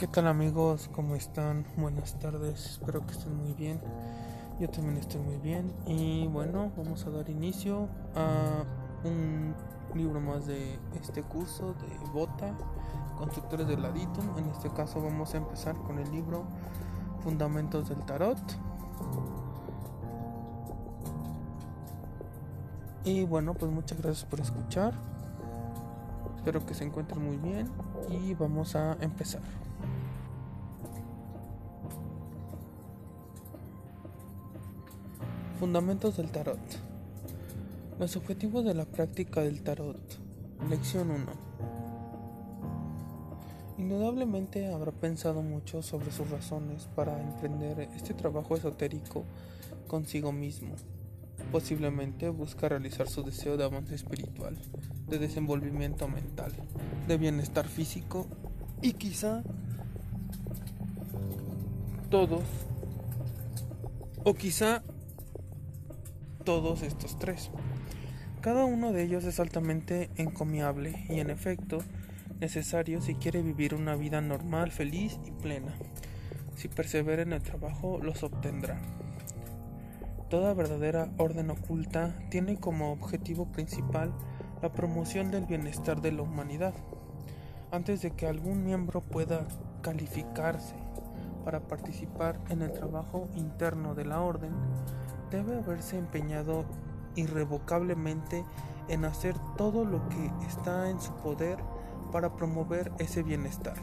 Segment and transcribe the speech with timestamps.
[0.00, 0.88] ¿Qué tal amigos?
[0.94, 1.66] ¿Cómo están?
[1.76, 3.82] Buenas tardes, espero que estén muy bien.
[4.58, 7.86] Yo también estoy muy bien y bueno, vamos a dar inicio
[8.16, 8.64] a
[9.04, 9.54] un
[9.94, 12.56] libro más de este curso de Bota,
[13.18, 14.38] Constructores del Laditum.
[14.38, 16.44] En este caso vamos a empezar con el libro
[17.22, 18.38] Fundamentos del Tarot.
[23.04, 24.94] Y bueno, pues muchas gracias por escuchar.
[26.36, 27.68] Espero que se encuentren muy bien
[28.08, 29.42] y vamos a empezar.
[35.60, 36.58] Fundamentos del Tarot.
[37.98, 40.00] Los objetivos de la práctica del Tarot.
[40.70, 41.26] Lección 1.
[43.76, 49.26] Indudablemente habrá pensado mucho sobre sus razones para emprender este trabajo esotérico
[49.86, 50.76] consigo mismo.
[51.52, 54.56] Posiblemente busca realizar su deseo de avance espiritual,
[55.08, 56.52] de desenvolvimiento mental,
[57.06, 58.26] de bienestar físico
[58.80, 59.42] y quizá
[62.08, 62.44] todos
[64.24, 64.82] o quizá
[66.44, 67.50] todos estos tres.
[68.40, 71.78] Cada uno de ellos es altamente encomiable y en efecto
[72.40, 75.74] necesario si quiere vivir una vida normal, feliz y plena.
[76.56, 78.80] Si persevera en el trabajo, los obtendrá.
[80.30, 84.12] Toda verdadera orden oculta tiene como objetivo principal
[84.62, 86.74] la promoción del bienestar de la humanidad.
[87.72, 89.46] Antes de que algún miembro pueda
[89.82, 90.74] calificarse
[91.44, 94.52] para participar en el trabajo interno de la orden,
[95.30, 96.64] debe haberse empeñado
[97.16, 98.44] irrevocablemente
[98.88, 101.58] en hacer todo lo que está en su poder
[102.10, 103.76] para promover ese bienestar.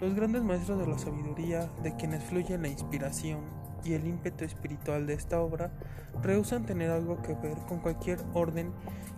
[0.00, 3.40] Los grandes maestros de la sabiduría, de quienes fluye la inspiración
[3.82, 5.70] y el ímpetu espiritual de esta obra,
[6.22, 8.72] rehusan tener algo que ver con cualquier orden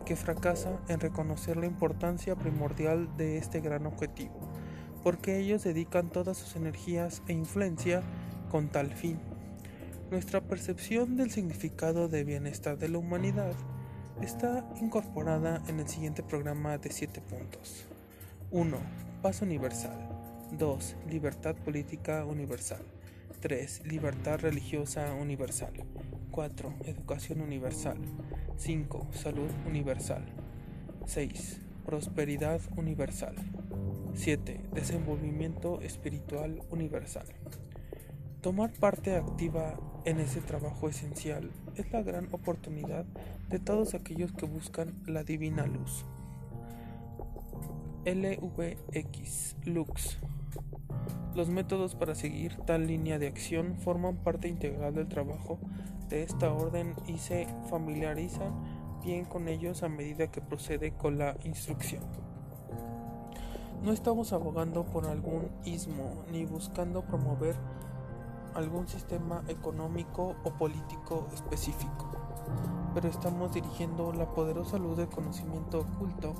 [0.04, 4.38] que fracasa en reconocer la importancia primordial de este gran objetivo,
[5.02, 8.02] porque ellos dedican todas sus energías e influencia
[8.50, 9.18] con tal fin.
[10.10, 13.52] Nuestra percepción del significado de bienestar de la humanidad
[14.22, 17.84] está incorporada en el siguiente programa de 7 puntos.
[18.50, 18.78] 1.
[19.20, 20.08] Paz universal.
[20.52, 20.96] 2.
[21.10, 22.80] Libertad política universal.
[23.40, 23.82] 3.
[23.84, 25.74] Libertad religiosa universal.
[26.30, 26.74] 4.
[26.86, 27.98] Educación universal.
[28.56, 29.08] 5.
[29.12, 30.24] Salud universal.
[31.04, 31.60] 6.
[31.84, 33.34] Prosperidad universal.
[34.14, 34.58] 7.
[34.72, 37.26] Desenvolvimiento espiritual universal.
[38.42, 43.04] Tomar parte activa en ese trabajo esencial es la gran oportunidad
[43.48, 46.04] de todos aquellos que buscan la divina luz.
[48.04, 50.18] LVX Lux
[51.34, 55.58] Los métodos para seguir tal línea de acción forman parte integral del trabajo
[56.08, 58.52] de esta orden y se familiarizan
[59.04, 62.04] bien con ellos a medida que procede con la instrucción.
[63.82, 67.56] No estamos abogando por algún ismo ni buscando promover
[68.58, 72.10] algún sistema económico o político específico,
[72.92, 76.34] pero estamos dirigiendo la poderosa luz del conocimiento oculto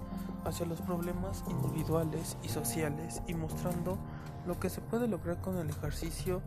[0.44, 3.98] hacia los problemas individuales y sociales y mostrando
[4.46, 6.42] lo que se puede lograr con el ejercicio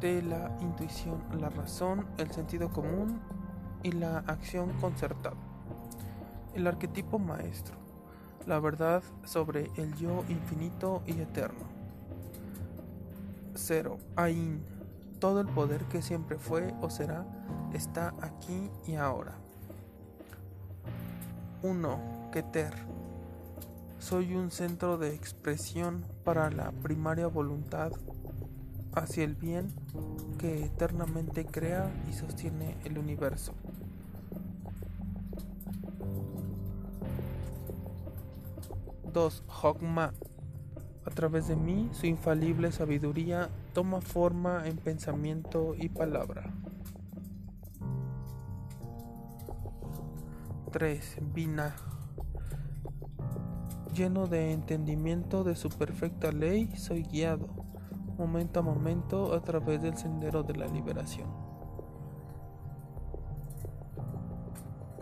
[0.00, 3.20] de la intuición, la razón, el sentido común
[3.84, 5.36] y la acción concertada.
[6.54, 7.76] El arquetipo maestro,
[8.46, 11.77] la verdad sobre el yo infinito y eterno
[13.58, 13.98] 0.
[14.16, 14.62] Ain.
[15.18, 17.26] Todo el poder que siempre fue o será
[17.72, 19.34] está aquí y ahora.
[21.62, 22.30] 1.
[22.32, 22.72] Keter.
[23.98, 27.90] Soy un centro de expresión para la primaria voluntad
[28.94, 29.72] hacia el bien
[30.38, 33.54] que eternamente crea y sostiene el universo.
[39.12, 39.42] 2.
[39.62, 40.14] Hogma
[41.08, 46.52] a través de mí, su infalible sabiduría toma forma en pensamiento y palabra.
[50.70, 51.16] 3.
[51.32, 51.74] Vina.
[53.94, 57.48] Lleno de entendimiento de su perfecta ley, soy guiado,
[58.18, 61.30] momento a momento, a través del sendero de la liberación.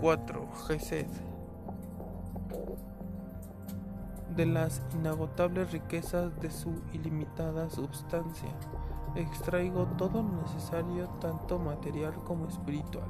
[0.00, 0.52] 4.
[0.68, 1.08] Gesed
[4.36, 8.50] de las inagotables riquezas de su ilimitada substancia.
[9.14, 13.08] Extraigo todo lo necesario, tanto material como espiritual.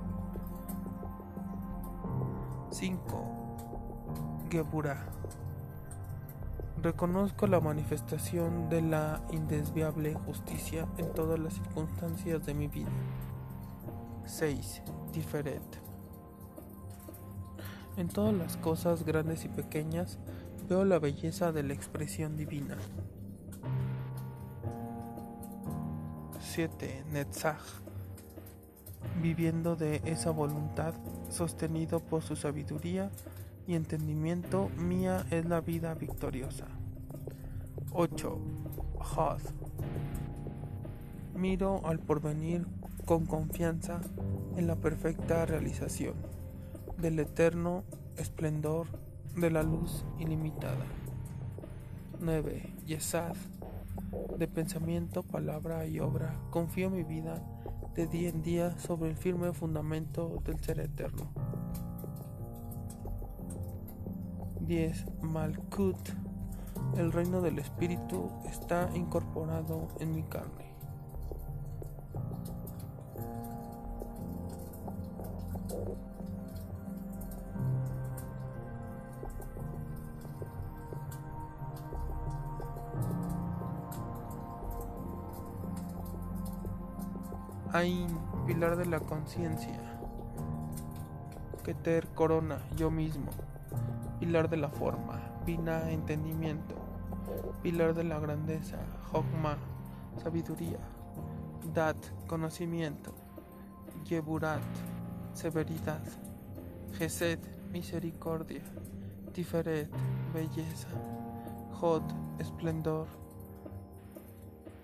[2.70, 4.46] 5.
[4.50, 5.05] Geburah.
[6.82, 12.90] Reconozco la manifestación de la indesviable justicia en todas las circunstancias de mi vida.
[14.26, 14.82] 6.
[15.12, 15.62] Tiferet.
[17.96, 20.19] En todas las cosas grandes y pequeñas,
[20.68, 22.76] veo la belleza de la expresión divina.
[26.40, 27.04] 7.
[27.12, 27.60] Netzach.
[29.22, 30.94] Viviendo de esa voluntad,
[31.30, 33.10] sostenido por su sabiduría
[33.66, 36.66] y entendimiento, mía es la vida victoriosa.
[37.92, 38.38] 8.
[38.98, 39.40] Hod.
[41.34, 42.66] Miro al porvenir
[43.04, 44.00] con confianza
[44.56, 46.14] en la perfecta realización
[46.98, 47.84] del eterno
[48.16, 48.88] esplendor
[49.37, 50.87] de la luz ilimitada.
[52.21, 52.75] 9.
[52.87, 53.37] Yesad.
[54.38, 57.43] De pensamiento, palabra y obra, confío mi vida
[57.94, 61.31] de día en día sobre el firme fundamento del ser eterno.
[64.61, 65.23] 10.
[65.23, 66.09] Malkut.
[66.97, 70.65] El reino del espíritu está incorporado en mi carne.
[87.76, 88.08] Ain,
[88.46, 89.78] pilar de la conciencia.
[91.62, 93.31] Keter, corona, yo mismo.
[94.19, 95.20] Pilar de la forma.
[95.44, 96.75] Pina, entendimiento.
[97.62, 98.78] Pilar de la grandeza.
[99.12, 99.58] Hokma,
[100.23, 100.78] sabiduría.
[101.75, 103.12] Dat, conocimiento.
[104.08, 104.62] Yeburat,
[105.34, 106.00] severidad.
[106.99, 107.40] Gesed,
[107.73, 108.62] misericordia.
[109.34, 109.90] Tiferet,
[110.32, 110.88] belleza.
[111.78, 112.05] Hod,
[112.38, 113.06] esplendor.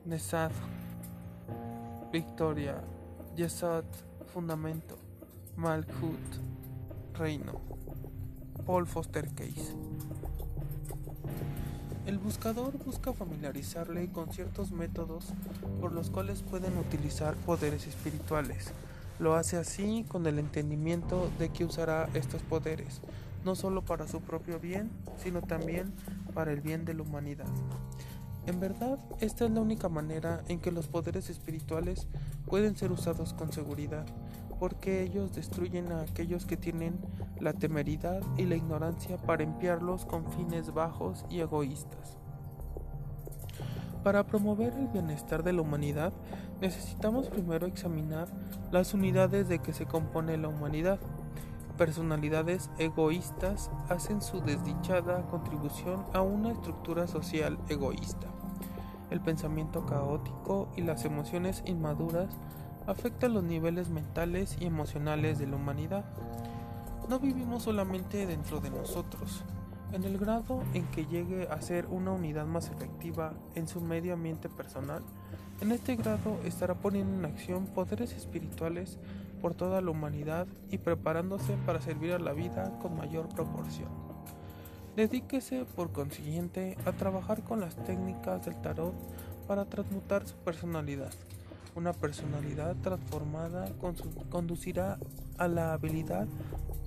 [0.04, 0.52] Nesad,
[2.12, 2.76] Victoria,
[3.36, 3.84] Yesod,
[4.34, 4.98] Fundamento,
[5.56, 6.18] Malkut,
[7.14, 7.60] Reino.
[8.66, 9.74] Paul Foster Case.
[12.06, 15.32] El buscador busca familiarizarle con ciertos métodos
[15.80, 18.72] por los cuales pueden utilizar poderes espirituales.
[19.18, 23.00] Lo hace así con el entendimiento de que usará estos poderes,
[23.44, 25.92] no solo para su propio bien, sino también
[26.34, 27.48] para el bien de la humanidad.
[28.46, 32.08] En verdad, esta es la única manera en que los poderes espirituales
[32.46, 34.04] pueden ser usados con seguridad,
[34.58, 36.98] porque ellos destruyen a aquellos que tienen
[37.38, 42.16] la temeridad y la ignorancia para emplearlos con fines bajos y egoístas.
[44.02, 46.12] Para promover el bienestar de la humanidad,
[46.60, 48.26] necesitamos primero examinar
[48.72, 50.98] las unidades de que se compone la humanidad.
[51.78, 58.28] Personalidades egoístas hacen su desdichada contribución a una estructura social egoísta.
[59.10, 62.36] El pensamiento caótico y las emociones inmaduras
[62.86, 66.04] afectan los niveles mentales y emocionales de la humanidad.
[67.08, 69.42] No vivimos solamente dentro de nosotros.
[69.92, 74.12] En el grado en que llegue a ser una unidad más efectiva en su medio
[74.12, 75.02] ambiente personal,
[75.62, 78.98] en este grado estará poniendo en acción poderes espirituales
[79.42, 83.88] por toda la humanidad y preparándose para servir a la vida con mayor proporción.
[84.96, 88.94] Dedíquese, por consiguiente, a trabajar con las técnicas del tarot
[89.48, 91.10] para transmutar su personalidad.
[91.74, 93.66] Una personalidad transformada
[94.30, 94.98] conducirá
[95.38, 96.28] a la habilidad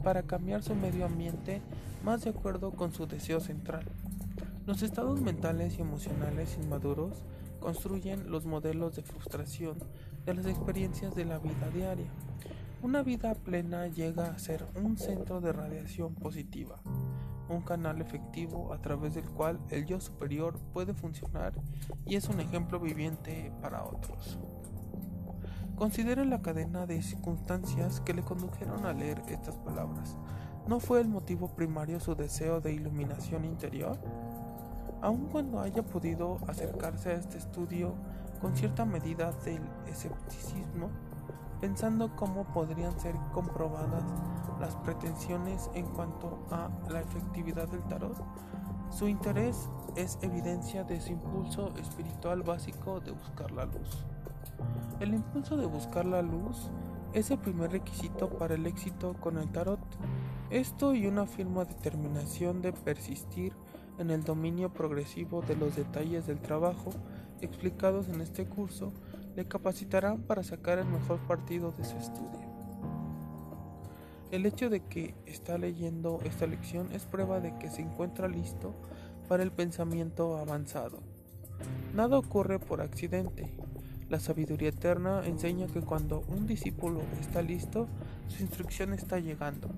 [0.03, 1.61] para cambiar su medio ambiente
[2.03, 3.83] más de acuerdo con su deseo central.
[4.67, 7.23] Los estados mentales y emocionales inmaduros
[7.59, 9.77] construyen los modelos de frustración
[10.25, 12.09] de las experiencias de la vida diaria.
[12.81, 16.81] Una vida plena llega a ser un centro de radiación positiva
[17.49, 21.53] un canal efectivo a través del cual el yo superior puede funcionar
[22.05, 24.39] y es un ejemplo viviente para otros.
[25.75, 30.15] Considere la cadena de circunstancias que le condujeron a leer estas palabras.
[30.67, 33.99] ¿No fue el motivo primario su deseo de iluminación interior?
[35.01, 37.93] Aun cuando haya podido acercarse a este estudio
[38.45, 40.91] con cierta medida del escepticismo,
[41.59, 44.03] pensando cómo podrían ser comprobadas
[44.59, 48.15] las pretensiones en cuanto a la efectividad del tarot.
[48.91, 54.05] Su interés es evidencia de su impulso espiritual básico de buscar la luz.
[54.99, 56.69] El impulso de buscar la luz
[57.13, 59.79] es el primer requisito para el éxito con el tarot.
[60.51, 63.53] Esto y una firme determinación de persistir
[63.97, 66.91] en el dominio progresivo de los detalles del trabajo
[67.45, 68.91] explicados en este curso
[69.35, 72.45] le capacitarán para sacar el mejor partido de su estudio.
[74.31, 78.73] El hecho de que está leyendo esta lección es prueba de que se encuentra listo
[79.27, 80.99] para el pensamiento avanzado.
[81.93, 83.49] Nada ocurre por accidente.
[84.09, 87.87] La sabiduría eterna enseña que cuando un discípulo está listo,
[88.27, 89.69] su instrucción está llegando.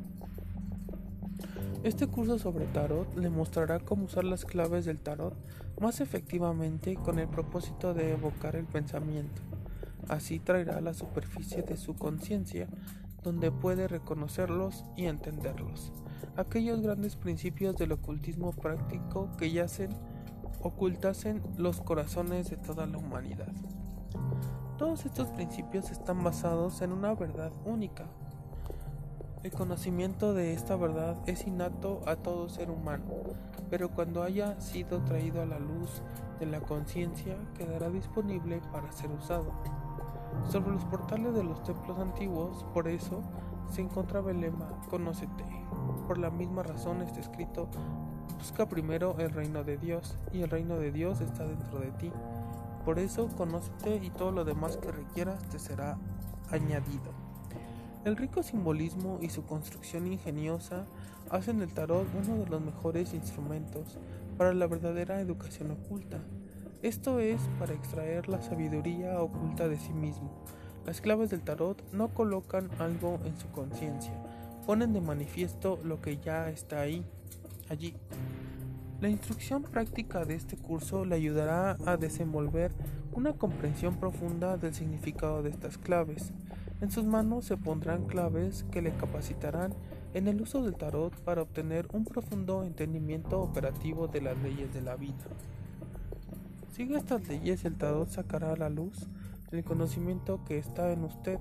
[1.83, 5.35] Este curso sobre tarot le mostrará cómo usar las claves del tarot
[5.79, 9.41] más efectivamente con el propósito de evocar el pensamiento.
[10.09, 12.67] Así traerá a la superficie de su conciencia
[13.23, 15.91] donde puede reconocerlos y entenderlos.
[16.35, 19.89] Aquellos grandes principios del ocultismo práctico que yacen
[20.61, 23.51] ocultasen los corazones de toda la humanidad.
[24.77, 28.05] Todos estos principios están basados en una verdad única.
[29.47, 33.05] El conocimiento de esta verdad es innato a todo ser humano,
[33.69, 36.01] pero cuando haya sido traído a la luz
[36.37, 39.53] de la conciencia quedará disponible para ser usado.
[40.51, 43.21] Sobre los portales de los templos antiguos, por eso,
[43.71, 45.45] se encontraba el lema Conócete.
[46.07, 47.69] Por la misma razón está escrito
[48.37, 52.11] Busca primero el reino de Dios, y el reino de Dios está dentro de ti.
[52.83, 55.97] Por eso, conócete y todo lo demás que requieras te será
[56.51, 57.26] añadido.
[58.07, 60.85] El rico simbolismo y su construcción ingeniosa
[61.29, 63.97] hacen del tarot uno de los mejores instrumentos
[64.37, 66.19] para la verdadera educación oculta.
[66.81, 70.31] Esto es para extraer la sabiduría oculta de sí mismo.
[70.85, 74.13] Las claves del tarot no colocan algo en su conciencia,
[74.65, 77.03] ponen de manifiesto lo que ya está ahí,
[77.67, 77.93] allí.
[79.01, 82.71] La instrucción práctica de este curso le ayudará a desenvolver
[83.11, 86.31] una comprensión profunda del significado de estas claves.
[86.79, 89.73] En sus manos se pondrán claves que le capacitarán
[90.13, 94.81] en el uso del tarot para obtener un profundo entendimiento operativo de las leyes de
[94.81, 95.25] la vida.
[96.73, 99.07] Sigue estas leyes el tarot sacará a la luz
[99.51, 101.39] el conocimiento que está en usted,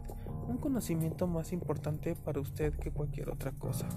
[0.49, 3.89] un conocimiento más importante para usted que cualquier otra cosa.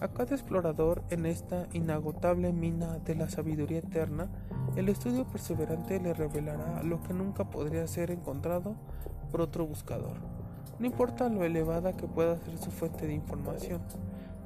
[0.00, 4.28] A cada explorador en esta inagotable mina de la sabiduría eterna,
[4.76, 8.74] el estudio perseverante le revelará lo que nunca podría ser encontrado
[9.30, 10.43] por otro buscador.
[10.78, 13.80] No importa lo elevada que pueda ser su fuente de información,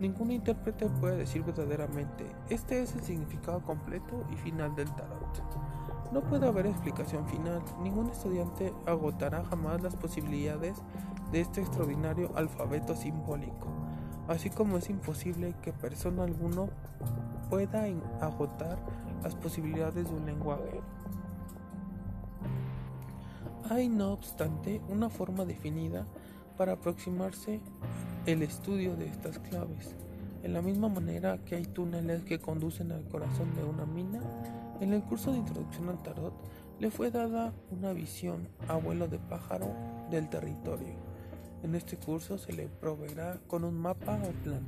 [0.00, 5.42] ningún intérprete puede decir verdaderamente, este es el significado completo y final del tarot.
[6.12, 10.78] No puede haber explicación final, ningún estudiante agotará jamás las posibilidades
[11.32, 13.68] de este extraordinario alfabeto simbólico
[14.28, 16.68] así como es imposible que persona alguno
[17.48, 17.84] pueda
[18.20, 18.78] agotar
[19.22, 20.80] las posibilidades de un lenguaje.
[23.70, 26.06] Hay, no obstante, una forma definida
[26.58, 27.60] para aproximarse
[28.26, 29.94] el estudio de estas claves.
[30.42, 34.20] En la misma manera que hay túneles que conducen al corazón de una mina,
[34.80, 36.34] en el curso de introducción al tarot
[36.78, 39.72] le fue dada una visión, abuelo de pájaro,
[40.10, 41.08] del territorio
[41.62, 44.62] en este curso se le proveerá con un mapa o plan.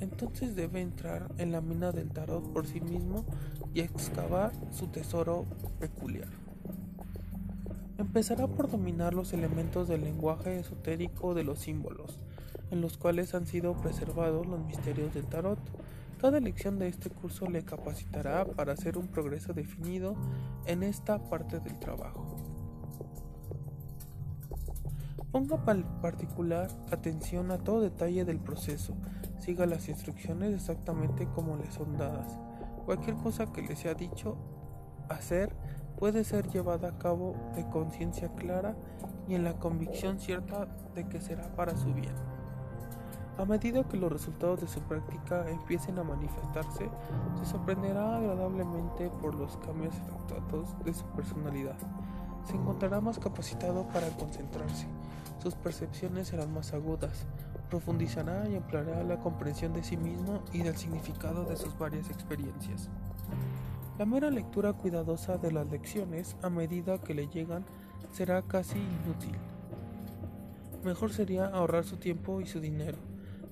[0.00, 3.24] Entonces debe entrar en la mina del tarot por sí mismo
[3.74, 5.44] y excavar su tesoro
[5.78, 6.45] peculiar.
[7.98, 12.20] Empezará por dominar los elementos del lenguaje esotérico de los símbolos,
[12.70, 15.58] en los cuales han sido preservados los misterios del tarot.
[16.20, 20.14] Cada lección de este curso le capacitará para hacer un progreso definido
[20.66, 22.36] en esta parte del trabajo.
[25.32, 25.64] Ponga
[26.02, 28.94] particular atención a todo detalle del proceso.
[29.38, 32.38] Siga las instrucciones exactamente como le son dadas.
[32.84, 34.36] Cualquier cosa que le sea dicho
[35.08, 35.54] hacer
[35.98, 38.74] puede ser llevada a cabo de conciencia clara
[39.28, 42.14] y en la convicción cierta de que será para su bien.
[43.38, 46.88] A medida que los resultados de su práctica empiecen a manifestarse,
[47.38, 51.76] se sorprenderá agradablemente por los cambios efectuados de su personalidad.
[52.44, 54.86] Se encontrará más capacitado para concentrarse
[55.46, 57.24] sus percepciones serán más agudas,
[57.70, 62.88] profundizará y ampliará la comprensión de sí mismo y del significado de sus varias experiencias.
[63.98, 67.64] La mera lectura cuidadosa de las lecciones a medida que le llegan
[68.12, 69.36] será casi inútil.
[70.84, 72.98] Mejor sería ahorrar su tiempo y su dinero.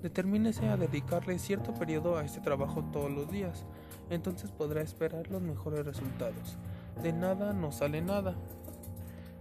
[0.02, 3.64] Determínese a dedicarle cierto periodo a este trabajo todos los días,
[4.10, 6.58] entonces podrá esperar los mejores resultados.
[7.02, 8.36] De nada no sale nada,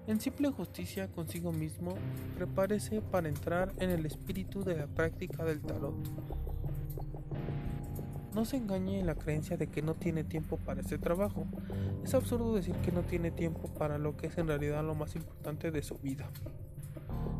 [0.05, 1.95] en simple justicia consigo mismo,
[2.35, 5.95] prepárese para entrar en el espíritu de la práctica del tarot.
[8.35, 11.45] No se engañe en la creencia de que no tiene tiempo para este trabajo.
[12.03, 15.15] Es absurdo decir que no tiene tiempo para lo que es en realidad lo más
[15.15, 16.29] importante de su vida.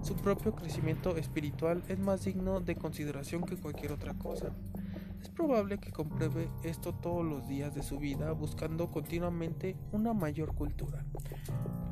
[0.01, 4.49] Su propio crecimiento espiritual es más digno de consideración que cualquier otra cosa.
[5.21, 10.53] Es probable que compruebe esto todos los días de su vida buscando continuamente una mayor
[10.53, 11.05] cultura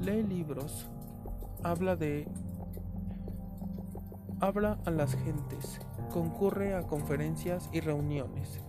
[0.01, 0.87] lee libros,
[1.63, 2.27] habla de
[4.39, 5.79] habla a las gentes,
[6.11, 8.59] concurre a conferencias y reuniones.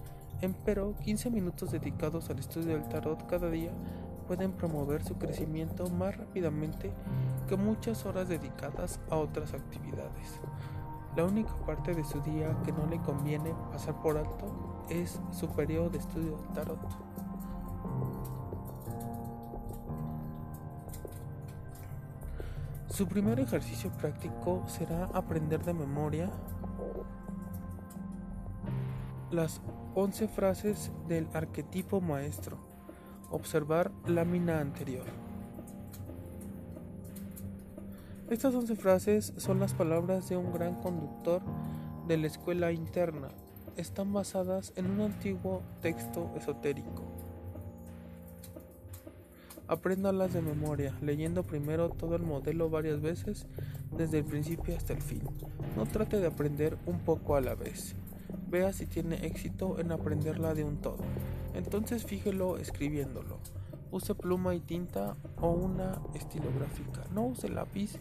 [0.43, 3.71] Empero, 15 minutos dedicados al estudio del tarot cada día
[4.27, 6.93] pueden promover su crecimiento más rápidamente
[7.49, 10.41] que muchas horas dedicadas a otras actividades.
[11.15, 15.47] La única parte de su día que no le conviene pasar por alto es su
[15.51, 16.89] periodo de estudio del tarot.
[22.89, 26.31] Su primer ejercicio práctico será aprender de memoria
[29.31, 29.61] las
[29.95, 32.57] 11 frases del arquetipo maestro.
[33.31, 35.05] Observar lámina anterior.
[38.31, 41.43] Estas 11 frases son las palabras de un gran conductor
[42.09, 43.29] de la escuela interna.
[43.77, 47.03] Están basadas en un antiguo texto esotérico.
[49.69, 53.47] Apréndalas de memoria, leyendo primero todo el modelo varias veces,
[53.95, 55.23] desde el principio hasta el fin.
[55.77, 57.95] No trate de aprender un poco a la vez.
[58.49, 60.99] Vea si tiene éxito en aprenderla de un todo.
[61.55, 63.39] Entonces fíjelo escribiéndolo.
[63.91, 67.03] Use pluma y tinta o una estilográfica.
[67.13, 67.99] No use lápiz.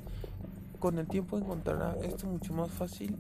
[0.80, 3.18] Con el tiempo encontrará esto mucho más fácil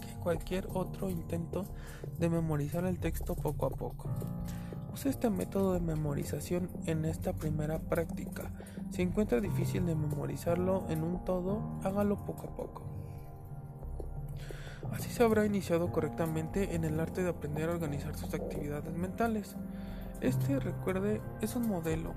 [0.00, 1.66] que cualquier otro intento
[2.18, 4.08] de memorizar el texto poco a poco.
[4.92, 8.50] Use este método de memorización en esta primera práctica.
[8.90, 12.89] Si encuentra difícil de memorizarlo en un todo, hágalo poco a poco.
[14.92, 19.56] Así se habrá iniciado correctamente en el arte de aprender a organizar sus actividades mentales.
[20.20, 22.12] Este, recuerde, es un modelo,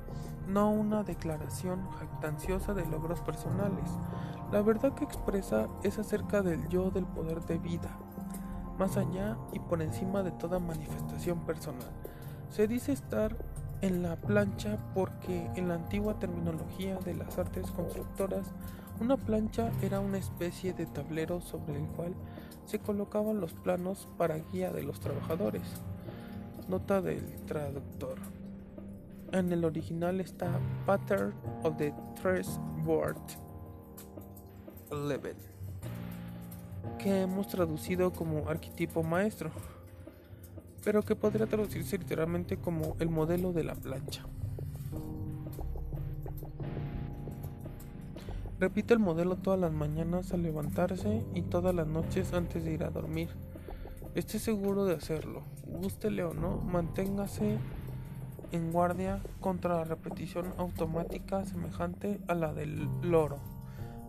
[0.47, 3.89] no una declaración jactanciosa de logros personales.
[4.51, 7.97] La verdad que expresa es acerca del yo del poder de vida,
[8.77, 11.89] más allá y por encima de toda manifestación personal.
[12.49, 13.35] Se dice estar
[13.81, 18.47] en la plancha porque en la antigua terminología de las artes constructoras,
[18.99, 22.13] una plancha era una especie de tablero sobre el cual
[22.65, 25.63] se colocaban los planos para guía de los trabajadores.
[26.67, 28.17] Nota del traductor.
[29.31, 33.17] En el original está Pattern of the Tres Board
[34.91, 35.35] Level,
[36.99, 39.49] que hemos traducido como arquetipo maestro,
[40.83, 44.23] pero que podría traducirse literalmente como el modelo de la plancha.
[48.59, 52.83] Repite el modelo todas las mañanas al levantarse y todas las noches antes de ir
[52.83, 53.29] a dormir.
[54.15, 57.57] Esté seguro de hacerlo, gústele o no, manténgase
[58.51, 63.39] en guardia contra la repetición automática semejante a la del loro.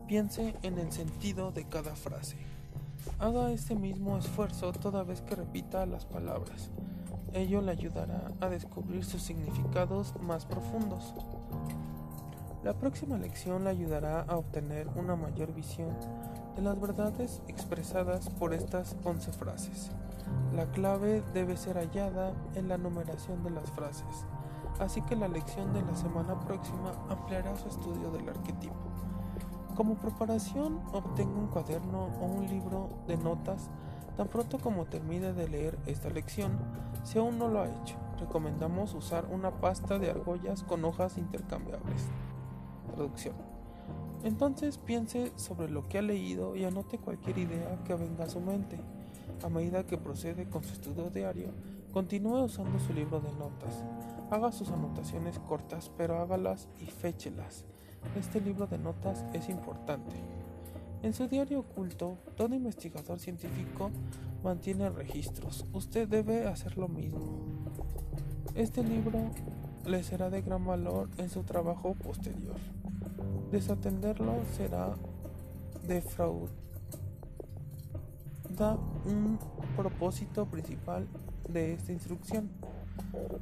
[0.07, 2.37] Piense en el sentido de cada frase.
[3.19, 6.71] Haga este mismo esfuerzo toda vez que repita las palabras.
[7.33, 11.15] Ello le ayudará a descubrir sus significados más profundos.
[12.65, 15.91] La próxima lección le ayudará a obtener una mayor visión
[16.57, 19.91] de las verdades expresadas por estas 11 frases.
[20.55, 24.25] La clave debe ser hallada en la numeración de las frases,
[24.81, 28.75] así que la lección de la semana próxima ampliará su estudio del arquetipo.
[29.77, 33.69] Como preparación, obtenga un cuaderno o un libro de notas
[34.17, 36.53] tan pronto como termine de leer esta lección.
[37.03, 42.09] Si aún no lo ha hecho, recomendamos usar una pasta de argollas con hojas intercambiables.
[42.93, 43.35] Traducción.
[44.25, 48.41] Entonces piense sobre lo que ha leído y anote cualquier idea que venga a su
[48.41, 48.79] mente.
[49.43, 51.49] A medida que procede con su estudio diario,
[51.93, 53.85] continúe usando su libro de notas.
[54.31, 57.65] Haga sus anotaciones cortas, pero hágalas y féchelas.
[58.19, 60.17] Este libro de notas es importante.
[61.03, 63.91] En su diario oculto, todo investigador científico
[64.43, 65.67] mantiene registros.
[65.75, 67.45] Usted debe hacer lo mismo.
[68.55, 69.19] Este libro
[69.87, 72.57] le será de gran valor en su trabajo posterior.
[73.51, 74.95] Desatenderlo será
[75.87, 76.65] defraudar
[78.57, 79.39] da un
[79.77, 81.07] propósito principal
[81.49, 82.51] de esta instrucción.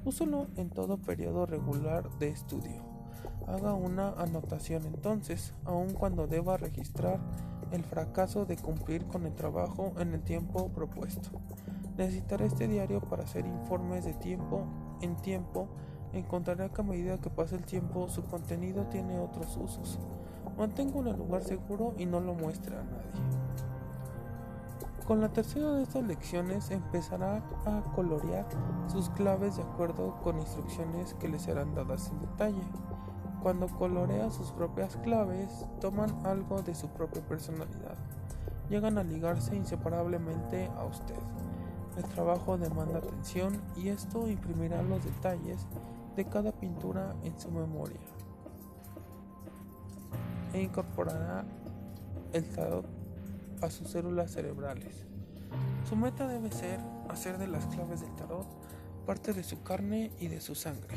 [0.04, 2.82] Úselo en todo periodo regular de estudio.
[3.46, 7.20] Haga una anotación entonces, aun cuando deba registrar
[7.72, 11.30] el fracaso de cumplir con el trabajo en el tiempo propuesto.
[11.96, 14.64] Necesitará este diario para hacer informes de tiempo
[15.00, 15.68] en tiempo.
[16.12, 19.98] Encontrará que a medida que pasa el tiempo su contenido tiene otros usos.
[20.58, 23.42] Mantenga en el lugar seguro y no lo muestre a nadie.
[25.06, 28.46] Con la tercera de estas lecciones empezará a colorear
[28.86, 32.62] sus claves de acuerdo con instrucciones que le serán dadas en detalle.
[33.42, 37.96] Cuando colorea sus propias claves, toman algo de su propia personalidad.
[38.68, 41.18] Llegan a ligarse inseparablemente a usted.
[41.96, 45.66] El trabajo demanda atención y esto imprimirá los detalles
[46.16, 48.00] de cada pintura en su memoria
[50.52, 51.44] e incorporará
[52.32, 52.86] el tarot
[53.60, 55.06] a sus células cerebrales.
[55.88, 58.46] Su meta debe ser hacer de las claves del tarot
[59.06, 60.96] parte de su carne y de su sangre.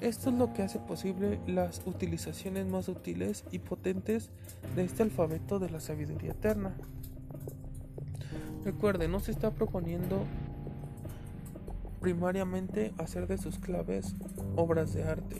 [0.00, 4.30] Esto es lo que hace posible las utilizaciones más útiles y potentes
[4.76, 6.74] de este alfabeto de la sabiduría eterna.
[8.64, 10.24] Recuerde, no se está proponiendo
[12.04, 14.14] primariamente hacer de sus claves
[14.56, 15.36] obras de arte.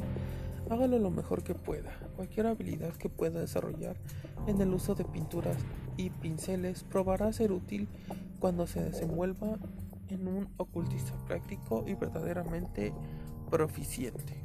[0.71, 1.93] Hágalo lo mejor que pueda.
[2.17, 3.97] Cualquier habilidad que pueda desarrollar
[4.47, 5.59] en el uso de pinturas
[5.99, 7.87] y pinceles probará ser útil
[8.39, 9.59] cuando se desenvuelva
[10.09, 12.95] en un ocultista práctico y verdaderamente
[13.51, 14.44] proficiente.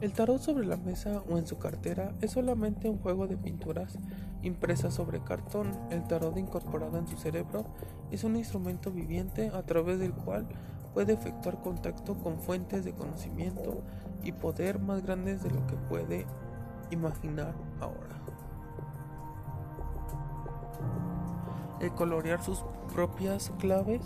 [0.00, 3.98] El tarot sobre la mesa o en su cartera es solamente un juego de pinturas
[4.42, 5.78] impresas sobre cartón.
[5.90, 7.66] El tarot incorporado en su cerebro
[8.10, 10.48] es un instrumento viviente a través del cual
[10.94, 13.82] puede efectuar contacto con fuentes de conocimiento
[14.24, 16.24] y poder más grandes de lo que puede
[16.90, 18.22] imaginar ahora.
[21.80, 24.00] El colorear sus propias claves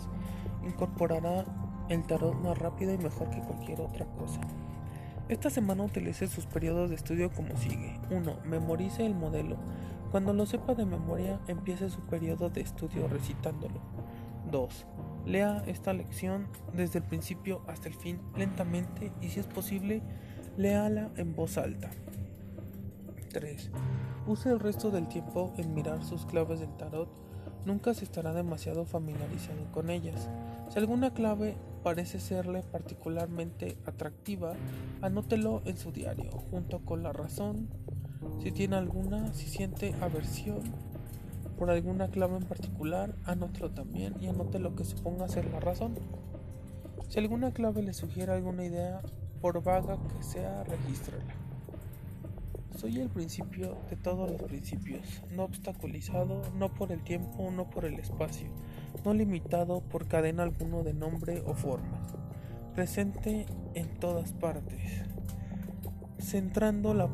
[0.65, 1.45] incorporará
[1.87, 4.41] el tarot más rápido y mejor que cualquier otra cosa.
[5.27, 7.99] Esta semana utilice sus periodos de estudio como sigue.
[8.11, 8.41] 1.
[8.45, 9.57] Memorice el modelo.
[10.11, 13.81] Cuando lo sepa de memoria, empiece su periodo de estudio recitándolo.
[14.51, 14.85] 2.
[15.25, 20.03] Lea esta lección desde el principio hasta el fin lentamente y si es posible,
[20.57, 21.89] léala en voz alta.
[23.33, 23.71] 3.
[24.27, 27.09] Use el resto del tiempo en mirar sus claves del tarot.
[27.65, 30.29] Nunca se estará demasiado familiarizado con ellas.
[30.69, 34.55] Si alguna clave parece serle particularmente atractiva,
[35.03, 37.69] anótelo en su diario, junto con la razón.
[38.41, 40.63] Si tiene alguna, si siente aversión
[41.59, 45.93] por alguna clave en particular, anótelo también y anote lo que suponga ser la razón.
[47.07, 49.03] Si alguna clave le sugiere alguna idea,
[49.39, 51.35] por vaga que sea, regístrala.
[52.79, 57.85] Soy el principio de todos los principios, no obstaculizado, no por el tiempo, no por
[57.85, 58.47] el espacio,
[59.03, 61.99] no limitado por cadena alguno de nombre o forma,
[62.73, 65.03] presente en todas partes,
[66.19, 67.09] centrando la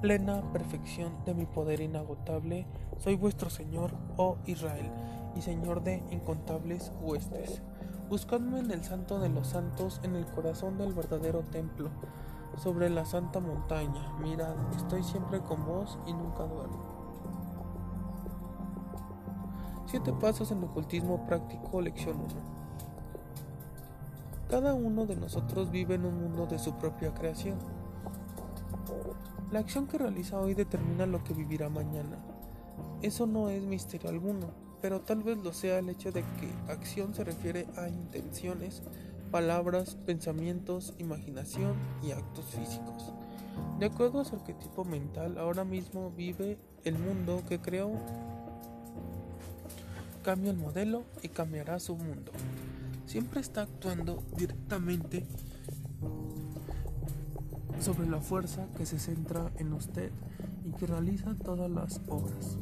[0.00, 2.66] plena perfección de mi poder inagotable,
[2.98, 4.90] soy vuestro Señor, oh Israel,
[5.34, 7.60] y Señor de incontables huestes.
[8.08, 11.90] Buscadme en el santo de los santos, en el corazón del verdadero templo
[12.56, 14.16] sobre la santa montaña.
[14.20, 16.95] Mirad, estoy siempre con vos y nunca duermo.
[19.96, 22.26] Siete pasos en ocultismo práctico, lección 1.
[24.50, 27.56] Cada uno de nosotros vive en un mundo de su propia creación.
[29.50, 32.18] La acción que realiza hoy determina lo que vivirá mañana.
[33.00, 34.48] Eso no es misterio alguno,
[34.82, 38.82] pero tal vez lo sea el hecho de que acción se refiere a intenciones,
[39.30, 43.14] palabras, pensamientos, imaginación y actos físicos.
[43.78, 47.92] De acuerdo a su arquetipo mental, ahora mismo vive el mundo que creó.
[50.26, 52.32] Cambia el modelo y cambiará su mundo.
[53.06, 55.24] Siempre está actuando directamente
[57.80, 60.10] sobre la fuerza que se centra en usted
[60.64, 62.56] y que realiza todas las obras.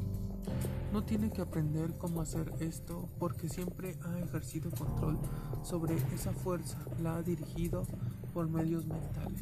[0.93, 5.17] No tiene que aprender cómo hacer esto porque siempre ha ejercido control
[5.63, 7.87] sobre esa fuerza, la ha dirigido
[8.35, 9.41] por medios mentales.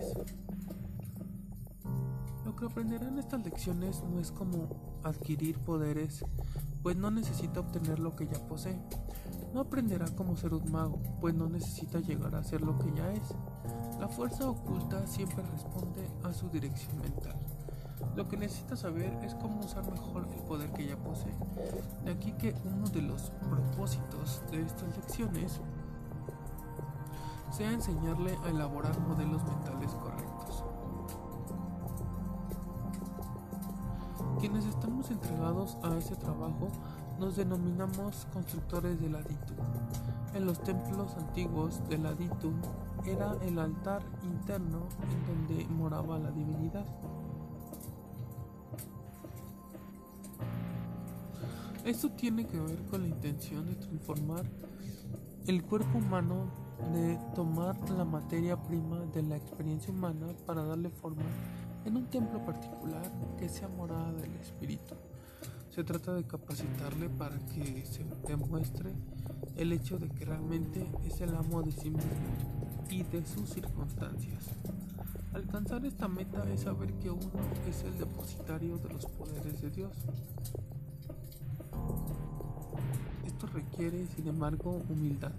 [2.44, 4.68] Lo que aprenderá en estas lecciones no es como
[5.05, 6.24] adquirir poderes,
[6.83, 8.78] pues no necesita obtener lo que ya posee.
[9.55, 13.12] No aprenderá cómo ser un mago, pues no necesita llegar a ser lo que ya
[13.12, 13.35] es.
[14.00, 17.37] La fuerza oculta siempre responde a su dirección mental.
[18.16, 21.35] Lo que necesita saber es cómo usar mejor el poder que ya posee.
[22.05, 25.61] De aquí que uno de los propósitos de estas lecciones
[27.50, 30.21] sea enseñarle a elaborar modelos mentales correctos.
[34.42, 36.66] Quienes estamos entregados a ese trabajo
[37.20, 39.57] nos denominamos constructores del aditum.
[40.35, 42.55] En los templos antiguos del aditum
[43.07, 44.81] era el altar interno
[45.12, 46.85] en donde moraba la divinidad.
[51.85, 54.44] Esto tiene que ver con la intención de transformar
[55.46, 56.46] el cuerpo humano,
[56.92, 61.22] de tomar la materia prima de la experiencia humana para darle forma
[61.85, 64.95] en un templo particular que sea morada del espíritu.
[65.71, 68.92] Se trata de capacitarle para que se demuestre
[69.57, 72.11] el hecho de que realmente es el amo de sí mismo
[72.90, 74.51] y de sus circunstancias.
[75.33, 77.31] Alcanzar esta meta es saber que uno
[77.68, 79.92] es el depositario de los poderes de Dios
[83.53, 85.33] requiere, sin embargo, humildad.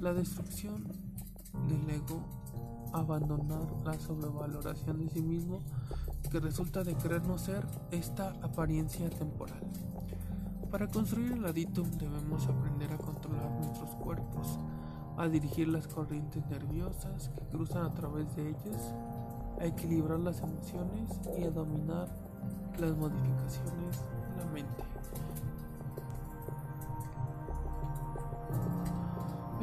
[0.00, 0.84] La destrucción
[1.68, 2.22] del ego,
[2.92, 5.62] abandonar la sobrevaloración de sí mismo
[6.30, 9.60] que resulta de creer no ser esta apariencia temporal.
[10.70, 14.58] Para construir el aditum debemos aprender a controlar nuestros cuerpos,
[15.18, 18.94] a dirigir las corrientes nerviosas que cruzan a través de ellas,
[19.60, 22.08] a equilibrar las emociones y a dominar
[22.78, 24.82] las modificaciones de la mente.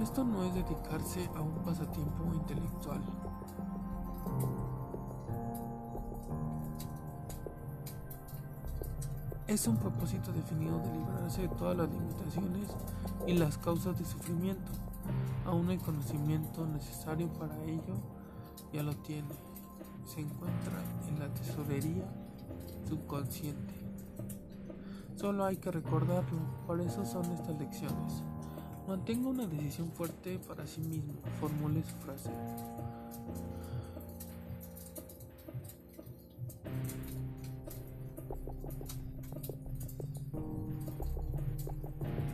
[0.01, 3.01] Esto no es dedicarse a un pasatiempo intelectual.
[9.45, 12.69] Es un propósito definido de liberarse de todas las limitaciones
[13.27, 14.71] y las causas de sufrimiento.
[15.45, 17.95] Aún hay conocimiento necesario para ello
[18.71, 19.27] Ya lo tiene.
[20.05, 22.05] Se encuentra en la tesorería
[22.87, 23.73] subconsciente.
[25.15, 28.23] Solo hay que recordarlo, por eso son estas lecciones.
[28.89, 32.31] Mantenga una decisión fuerte para sí mismo, formule su frase.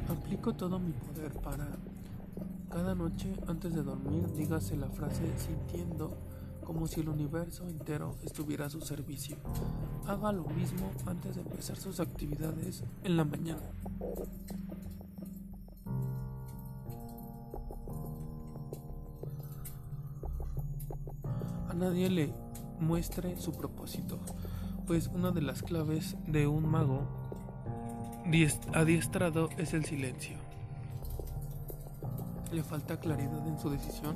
[0.07, 1.67] Aplico todo mi poder para
[2.71, 6.17] cada noche antes de dormir dígase la frase sintiendo
[6.63, 9.35] como si el universo entero estuviera a su servicio.
[10.07, 13.59] Haga lo mismo antes de empezar sus actividades en la mañana.
[21.75, 22.33] Nadie le
[22.79, 24.17] muestre su propósito,
[24.87, 27.01] pues una de las claves de un mago
[28.73, 30.37] adiestrado es el silencio.
[32.51, 34.15] ¿Le falta claridad en su decisión?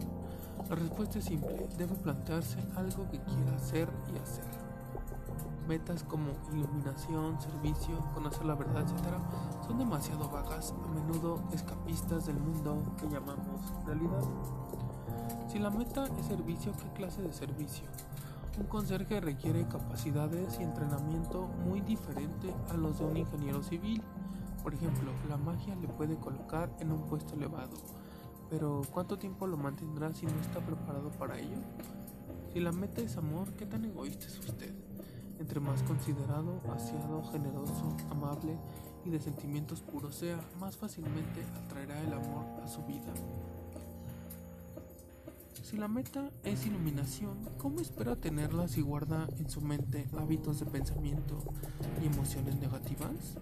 [0.69, 4.45] La respuesta es simple, debe plantearse algo que quiera hacer y hacer.
[5.67, 9.17] Metas como iluminación, servicio, conocer la verdad, etc.
[9.67, 14.24] son demasiado vagas, a menudo escapistas del mundo que llamamos realidad.
[15.49, 17.83] Si la meta es servicio, ¿qué clase de servicio?
[18.59, 24.03] Un conserje requiere capacidades y entrenamiento muy diferente a los de un ingeniero civil.
[24.62, 27.75] Por ejemplo, la magia le puede colocar en un puesto elevado,
[28.51, 31.57] pero ¿cuánto tiempo lo mantendrá si no está preparado para ello?
[32.53, 34.75] Si la meta es amor, ¿qué tan egoísta es usted?
[35.39, 38.55] Entre más considerado, aseado, generoso, amable
[39.03, 43.12] y de sentimientos puros sea, más fácilmente atraerá el amor a su vida.
[45.69, 50.65] Si la meta es iluminación, ¿cómo espera tenerla si guarda en su mente hábitos de
[50.65, 51.38] pensamiento
[52.01, 53.38] y emociones negativas?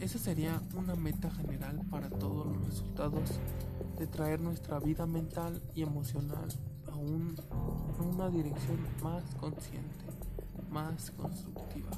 [0.00, 3.38] Esa sería una meta general para todos los resultados
[3.96, 6.48] de traer nuestra vida mental y emocional
[6.90, 10.04] a, una dirección más consciente,
[10.68, 11.90] más constructiva.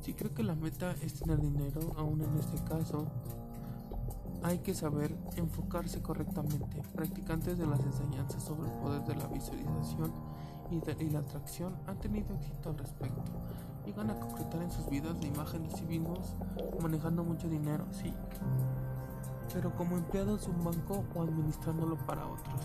[0.00, 3.10] Si creo que la meta es tener dinero, aún en este caso,
[4.44, 6.82] hay que saber enfocarse correctamente.
[6.94, 10.12] Practicantes de las enseñanzas sobre el poder de la visualización
[10.70, 13.22] y, la atracción han tenido éxito al respecto.
[13.86, 16.36] Llegan a concretar en sus vidas de imágenes y vimos
[16.78, 18.12] manejando mucho dinero, sí,
[19.54, 22.60] pero como empleados de un banco o administrándolo para otros.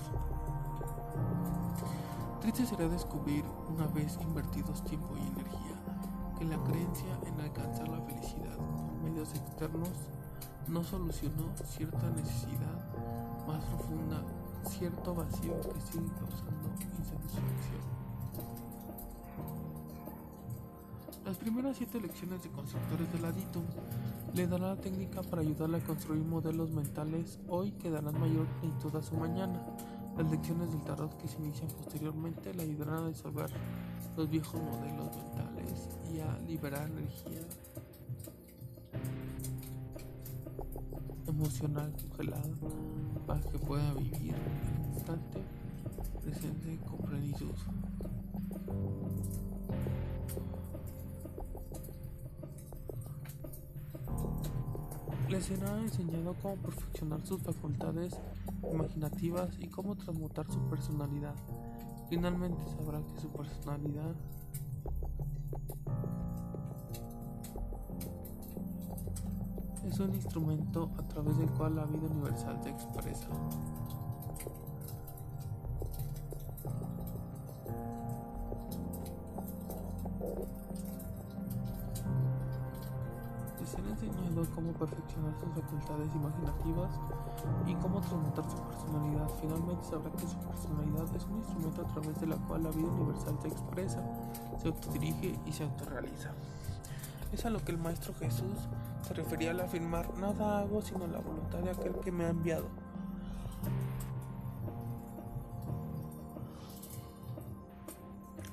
[2.42, 5.76] Triste será descubrir, una vez invertidos tiempo y energía,
[6.38, 9.92] que la creencia en alcanzar la felicidad con medios externos
[10.70, 14.22] no solucionó cierta necesidad más profunda,
[14.68, 18.00] cierto vacío que sigue causando insatisfacción.
[21.26, 23.64] Las primeras siete lecciones de constructores del Aditum
[24.36, 28.96] le darán la técnica para ayudarle a construir modelos mentales hoy que darán mayor plenitud
[28.96, 29.60] a su mañana.
[30.18, 33.50] Las lecciones del tarot que se inician posteriormente le ayudarán a disolver
[34.18, 37.42] los viejos modelos mentales y a liberar energía
[41.30, 42.50] emocional congelada
[43.26, 45.44] para que pueda vivir el instante
[46.22, 47.54] presente con plenitud.
[55.30, 58.20] Les ha enseñado cómo perfeccionar sus facultades
[58.72, 61.36] imaginativas y cómo transmutar su personalidad.
[62.10, 64.16] Finalmente sabrá que su personalidad
[70.00, 73.28] es un instrumento a través del cual la vida universal se expresa.
[83.60, 86.92] Les han enseñado cómo perfeccionar sus facultades imaginativas
[87.68, 89.30] y cómo transmutar su personalidad.
[89.42, 92.88] Finalmente sabrá que su personalidad es un instrumento a través de la cual la vida
[92.88, 94.02] universal se expresa,
[94.62, 96.32] se autodirige y se autorrealiza.
[97.32, 98.68] Es a lo que el Maestro Jesús
[99.02, 102.68] se refería al afirmar, nada hago sino la voluntad de aquel que me ha enviado.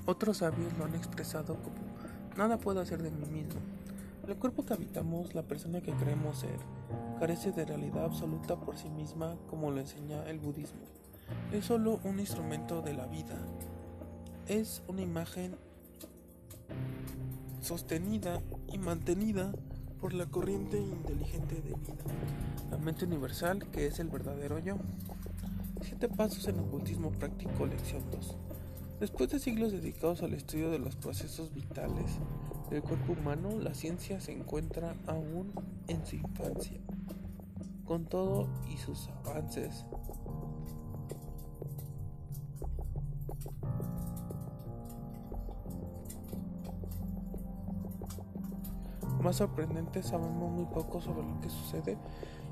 [0.04, 1.76] Otros sabios lo han expresado como,
[2.36, 3.60] nada puedo hacer de mí mismo.
[4.28, 6.58] El cuerpo que habitamos, la persona que creemos ser,
[7.18, 10.82] carece de realidad absoluta por sí misma como lo enseña el budismo.
[11.52, 13.36] Es solo un instrumento de la vida.
[14.46, 15.56] Es una imagen
[17.66, 18.40] sostenida
[18.72, 19.52] y mantenida
[20.00, 22.04] por la corriente inteligente de vida,
[22.70, 24.76] la mente universal que es el verdadero yo.
[25.82, 28.36] Siete pasos en ocultismo práctico, lección 2.
[29.00, 32.12] Después de siglos dedicados al estudio de los procesos vitales
[32.70, 35.52] del cuerpo humano, la ciencia se encuentra aún
[35.88, 36.78] en su infancia.
[37.84, 39.84] con todo y sus avances.
[49.26, 51.98] Más sorprendente, sabemos muy poco sobre lo que sucede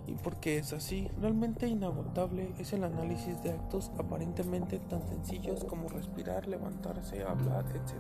[0.09, 1.09] y por qué es así.
[1.21, 7.95] Realmente inagotable es el análisis de actos aparentemente tan sencillos como respirar, levantarse, hablar, etc.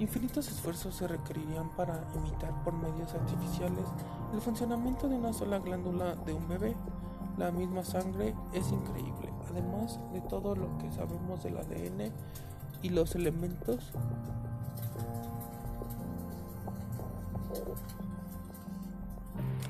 [0.00, 3.86] Infinitos esfuerzos se requerirían para imitar por medios artificiales
[4.34, 6.74] el funcionamiento de una sola glándula de un bebé.
[7.38, 12.10] La misma sangre es increíble, además de todo lo que sabemos del ADN
[12.82, 13.92] y los elementos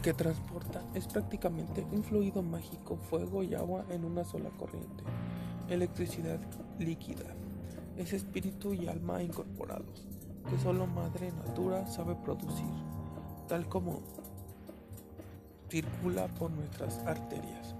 [0.02, 5.04] que transporta es prácticamente un fluido mágico, fuego y agua en una sola corriente,
[5.68, 6.40] electricidad
[6.78, 7.24] líquida,
[7.96, 10.06] es espíritu y alma incorporados
[10.48, 12.66] que solo Madre Natura sabe producir,
[13.48, 14.00] tal como
[15.68, 17.74] circula por nuestras arterias.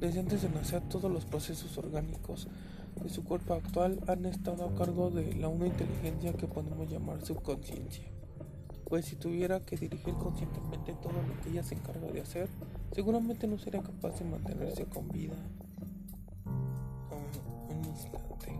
[0.00, 2.48] Desde antes de nacer todos los procesos orgánicos
[3.02, 7.24] de su cuerpo actual han estado a cargo de la una inteligencia que podemos llamar
[7.24, 8.04] subconsciencia.
[8.84, 12.48] Pues si tuviera que dirigir conscientemente todo lo que ella se encarga de hacer,
[12.92, 15.34] seguramente no sería capaz de mantenerse con vida
[17.70, 18.58] un instante.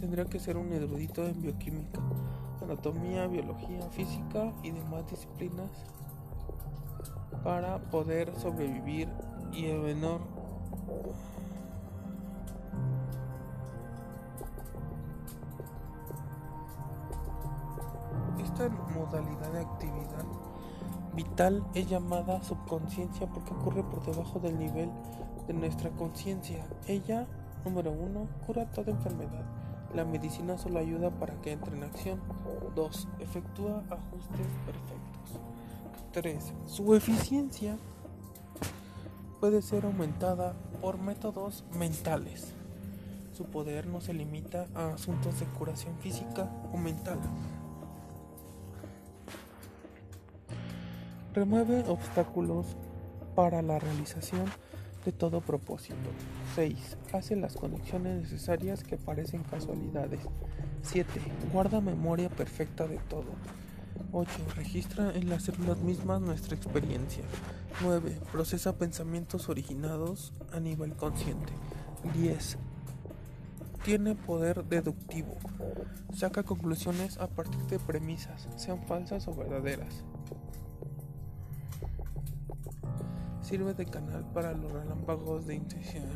[0.00, 2.00] Tendría que ser un erudito en bioquímica,
[2.62, 5.70] anatomía, biología, física y demás disciplinas
[7.48, 9.08] para poder sobrevivir
[9.54, 10.20] y el menor
[18.38, 20.26] Esta modalidad de actividad
[21.14, 24.90] vital es llamada subconsciencia porque ocurre por debajo del nivel
[25.46, 26.66] de nuestra conciencia.
[26.86, 27.26] Ella,
[27.64, 29.46] número uno, cura toda enfermedad.
[29.94, 32.20] La medicina solo ayuda para que entre en acción.
[32.74, 33.08] 2.
[33.20, 35.17] Efectúa ajustes perfectos.
[36.20, 36.52] 3.
[36.66, 37.78] Su eficiencia
[39.38, 42.54] puede ser aumentada por métodos mentales.
[43.32, 47.20] Su poder no se limita a asuntos de curación física o mental.
[51.34, 52.66] Remueve obstáculos
[53.36, 54.46] para la realización
[55.04, 56.10] de todo propósito.
[56.56, 56.96] 6.
[57.12, 60.22] Hace las conexiones necesarias que parecen casualidades.
[60.82, 61.08] 7.
[61.52, 63.36] Guarda memoria perfecta de todo.
[64.12, 64.30] 8.
[64.56, 67.22] Registra en las células mismas nuestra experiencia.
[67.82, 68.20] 9.
[68.32, 71.52] Procesa pensamientos originados a nivel consciente.
[72.14, 72.58] 10.
[73.84, 75.36] Tiene poder deductivo.
[76.14, 80.04] Saca conclusiones a partir de premisas, sean falsas o verdaderas.
[83.40, 86.06] Sirve de canal para los relámpagos de intuición.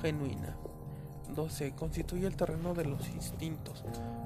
[0.00, 0.56] Genuina.
[1.30, 1.72] 12.
[1.72, 3.84] Constituye el terreno de los instintos,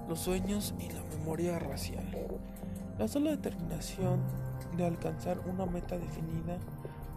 [0.09, 2.05] los sueños y la memoria racial.
[2.99, 4.21] La sola determinación
[4.77, 6.59] de alcanzar una meta definida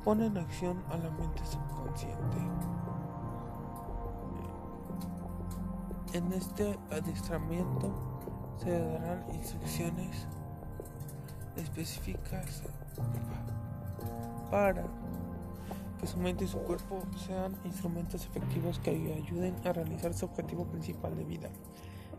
[0.03, 2.37] pone en acción a la mente subconsciente.
[6.13, 7.93] En este adiestramiento
[8.63, 10.25] se darán instrucciones
[11.57, 12.63] específicas
[14.49, 14.83] para
[15.99, 20.65] que su mente y su cuerpo sean instrumentos efectivos que ayuden a realizar su objetivo
[20.65, 21.49] principal de vida.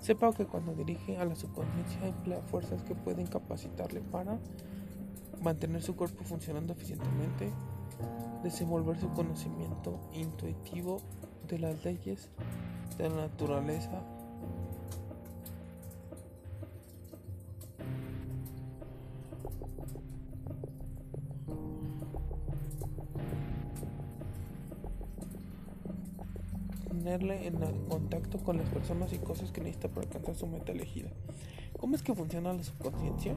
[0.00, 4.38] Sepa que cuando dirige a la subconsciencia emplea fuerzas que pueden capacitarle para
[5.42, 7.50] mantener su cuerpo funcionando eficientemente,
[8.42, 11.00] desenvolver su conocimiento intuitivo
[11.48, 12.28] de las leyes
[12.96, 14.02] de la naturaleza
[27.14, 31.10] en contacto con las personas y cosas que necesita para alcanzar su meta elegida.
[31.78, 33.34] ¿Cómo es que funciona la subconsciencia?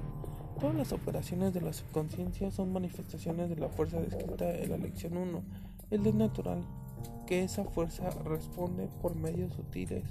[0.60, 5.18] Todas las operaciones de la subconsciencia son manifestaciones de la fuerza descrita en la lección
[5.18, 5.42] 1.
[5.90, 6.64] El es natural
[7.26, 10.04] que esa fuerza responde por medios sutiles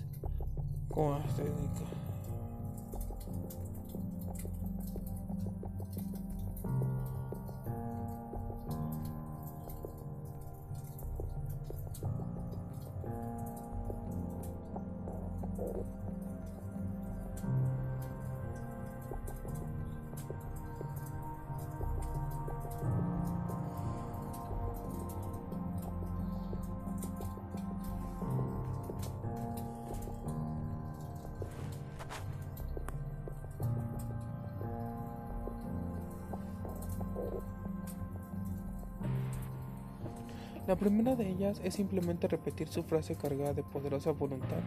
[41.01, 44.61] primera de ellas es simplemente repetir su frase cargada de poderosa voluntad,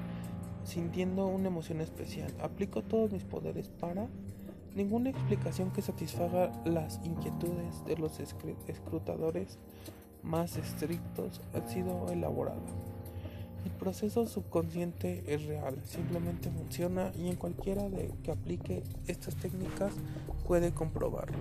[0.64, 2.34] sintiendo una emoción especial.
[2.42, 4.08] Aplico todos mis poderes para...
[4.76, 9.60] Ninguna explicación que satisfaga las inquietudes de los escrutadores
[10.24, 12.58] más estrictos ha sido elaborada.
[13.64, 19.94] El proceso subconsciente es real, simplemente funciona y en cualquiera de que aplique estas técnicas
[20.48, 21.38] puede comprobarlo.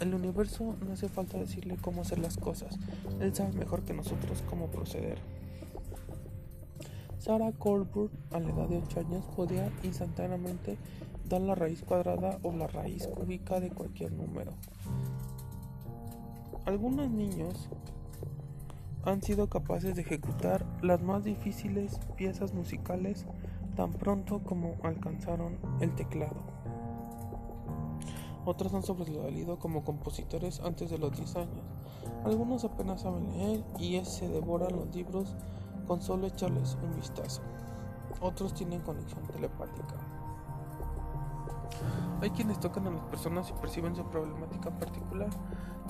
[0.00, 2.78] El universo no hace falta decirle cómo hacer las cosas,
[3.20, 5.18] él sabe mejor que nosotros cómo proceder.
[7.18, 10.78] Sarah Colbert, a la edad de 8 años, podía instantáneamente
[11.28, 14.52] dar la raíz cuadrada o la raíz cúbica de cualquier número.
[16.64, 17.68] Algunos niños
[19.04, 23.26] han sido capaces de ejecutar las más difíciles piezas musicales
[23.76, 26.59] tan pronto como alcanzaron el teclado.
[28.44, 31.64] Otros han sobresalido como compositores antes de los 10 años.
[32.24, 35.34] Algunos apenas saben leer y se devoran los libros
[35.86, 37.42] con solo echarles un vistazo.
[38.20, 39.94] Otros tienen conexión telepática.
[42.20, 45.30] Hay quienes tocan a las personas y perciben su problemática particular.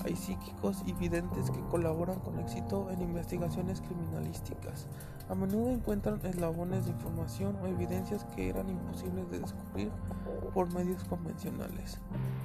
[0.03, 4.87] Hay psíquicos y videntes que colaboran con éxito en investigaciones criminalísticas.
[5.29, 9.91] A menudo encuentran eslabones de información o evidencias que eran imposibles de descubrir
[10.53, 11.99] por medios convencionales.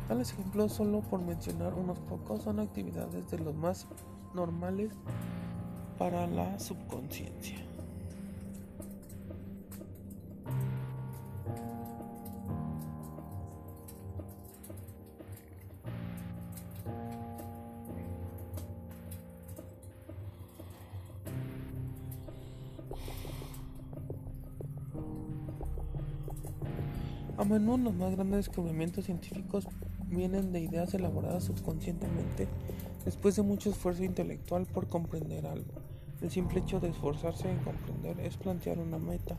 [0.06, 3.86] Tales ejemplos, solo por mencionar unos pocos, son actividades de los más
[4.34, 4.92] normales
[5.98, 7.65] para la subconsciencia.
[27.38, 29.68] A menudo los más grandes descubrimientos científicos
[30.08, 32.48] vienen de ideas elaboradas subconscientemente
[33.04, 35.74] después de mucho esfuerzo intelectual por comprender algo.
[36.22, 39.36] El simple hecho de esforzarse en comprender es plantear una meta.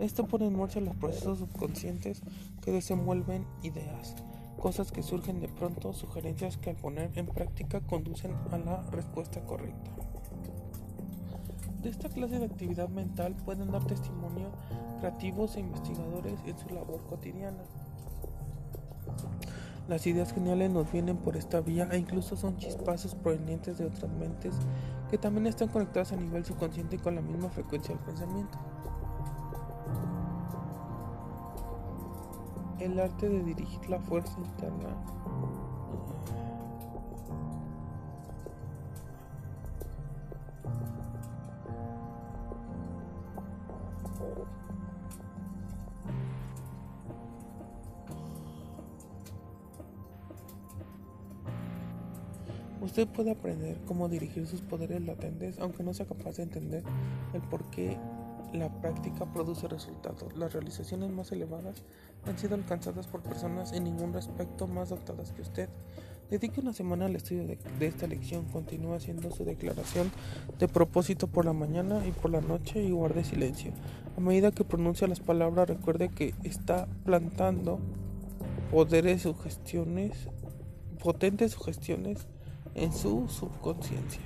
[0.00, 2.20] Esto pone en marcha los procesos subconscientes
[2.62, 4.16] que desenvuelven ideas,
[4.58, 9.40] cosas que surgen de pronto, sugerencias que al poner en práctica conducen a la respuesta
[9.42, 10.05] correcta.
[11.86, 14.50] De esta clase de actividad mental pueden dar testimonio
[14.98, 17.62] creativos e investigadores en su labor cotidiana.
[19.86, 24.10] Las ideas geniales nos vienen por esta vía e incluso son chispazos provenientes de otras
[24.10, 24.56] mentes
[25.08, 28.58] que también están conectadas a nivel subconsciente con la misma frecuencia del pensamiento.
[32.80, 34.88] El arte de dirigir la fuerza interna
[52.96, 56.82] Usted puede aprender cómo dirigir sus poderes latentes aunque no sea capaz de entender
[57.34, 57.98] el por qué
[58.54, 60.34] la práctica produce resultados.
[60.34, 61.82] Las realizaciones más elevadas
[62.24, 65.68] han sido alcanzadas por personas en ningún respecto más dotadas que usted.
[66.30, 70.10] Dedique una semana al estudio de, de, esta lección, continúa haciendo su declaración
[70.58, 73.72] de propósito por la mañana y por la noche y guarde silencio.
[74.16, 77.78] A medida que pronuncia las palabras, recuerde que está plantando
[78.70, 80.30] poderes sugestiones,
[80.98, 82.26] potentes sugestiones
[82.76, 84.20] en su subconsciencia.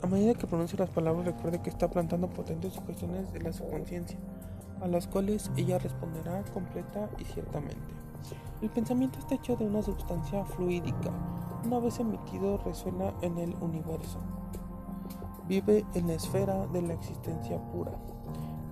[0.00, 4.18] A medida que pronuncia las palabras, recuerde que está plantando potentes sugestiones de la subconsciencia
[4.80, 7.94] a las cuales ella responderá completa y ciertamente.
[8.62, 11.10] El pensamiento está hecho de una sustancia fluídica.
[11.64, 14.18] Una vez emitido resuena en el universo.
[15.48, 17.92] Vive en la esfera de la existencia pura.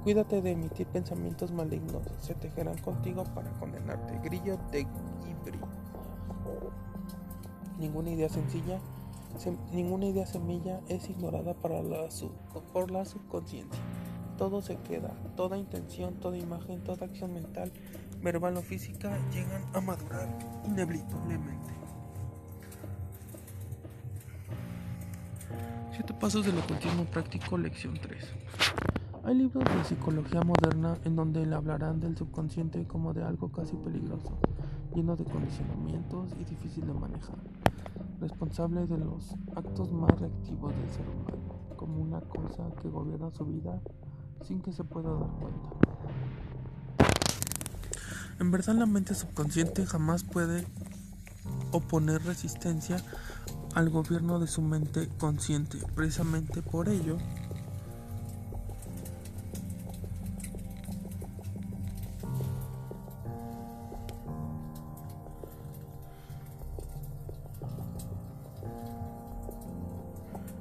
[0.03, 2.03] Cuídate de emitir pensamientos malignos.
[2.21, 4.19] Se tejerán contigo para condenarte.
[4.23, 4.87] Grillo de
[5.25, 5.61] Ghibri.
[7.79, 8.79] Ninguna idea sencilla,
[9.73, 12.09] ninguna idea semilla es ignorada para la
[12.73, 13.81] por la subconsciencia
[14.37, 17.73] todo se queda, toda intención, toda imagen, toda acción mental,
[18.23, 20.29] verbal o física llegan a madurar
[20.67, 21.73] inevitablemente.
[25.93, 28.25] Siete pasos del ocultismo práctico, lección 3.
[29.25, 33.77] Hay libros de psicología moderna en donde le hablarán del subconsciente como de algo casi
[33.77, 34.37] peligroso,
[34.95, 37.39] lleno de condicionamientos y difícil de manejar,
[38.21, 43.45] responsable de los actos más reactivos del ser humano, como una cosa que gobierna su
[43.45, 43.81] vida
[44.45, 45.69] sin que se pueda dar cuenta.
[48.41, 50.67] En verdad la mente subconsciente jamás puede
[51.71, 52.97] oponer resistencia
[53.75, 55.79] al gobierno de su mente consciente.
[55.95, 57.19] Precisamente por ello,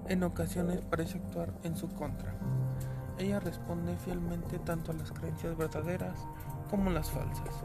[0.07, 2.35] en ocasiones parece actuar en su contra.
[3.21, 6.17] Ella responde fielmente tanto a las creencias verdaderas
[6.71, 7.63] como las falsas.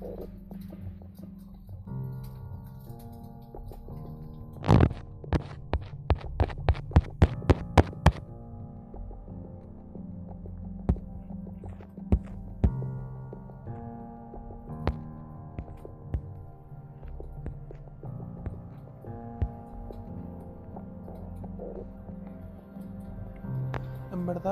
[0.00, 0.45] Thank you.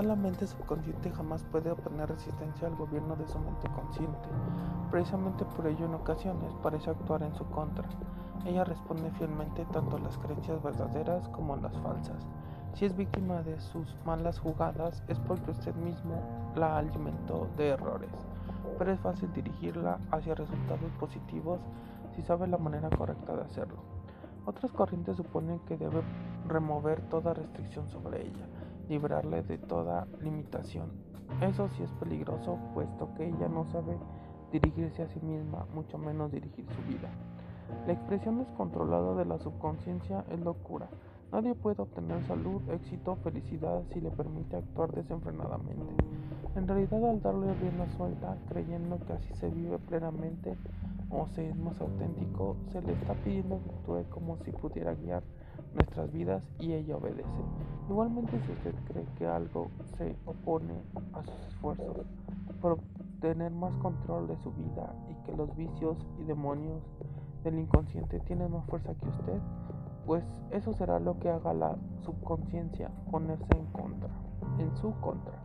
[0.05, 4.29] La mente subconsciente jamás puede oponer resistencia al gobierno de su mente consciente.
[4.91, 7.89] Precisamente por ello en ocasiones parece actuar en su contra.
[8.45, 12.27] Ella responde fielmente tanto a las creencias verdaderas como a las falsas.
[12.75, 16.21] Si es víctima de sus malas jugadas es porque usted mismo
[16.57, 18.11] la alimentó de errores.
[18.79, 21.61] pero es fácil dirigirla hacia resultados positivos
[22.15, 23.77] si sabe la manera correcta de hacerlo.
[24.47, 26.03] Otras corrientes suponen que debe
[26.47, 28.47] remover toda restricción sobre ella,
[28.89, 30.91] librarle de toda limitación.
[31.41, 33.97] Eso sí es peligroso, puesto que ella no sabe
[34.53, 37.09] dirigirse a sí misma, mucho menos dirigir su vida.
[37.87, 40.89] La expresión descontrolada de la subconsciencia es locura.
[41.32, 45.95] Nadie puede obtener salud, éxito, felicidad si le permite actuar desenfrenadamente.
[46.55, 50.57] En realidad, al darle rienda suelta, creyendo que así se vive plenamente
[51.11, 55.22] o se es más auténtico, se le está pidiendo que actúe como si pudiera guiar
[55.75, 57.43] nuestras vidas y ella obedece.
[57.89, 60.75] Igualmente, si usted cree que algo se opone
[61.12, 62.07] a sus esfuerzos
[62.61, 62.79] por
[63.20, 66.83] tener más control de su vida y que los vicios y demonios
[67.43, 69.39] del inconsciente tienen más fuerza que usted,
[70.07, 74.11] pues eso será lo que haga la subconsciencia ponerse en contra,
[74.59, 75.43] en su contra.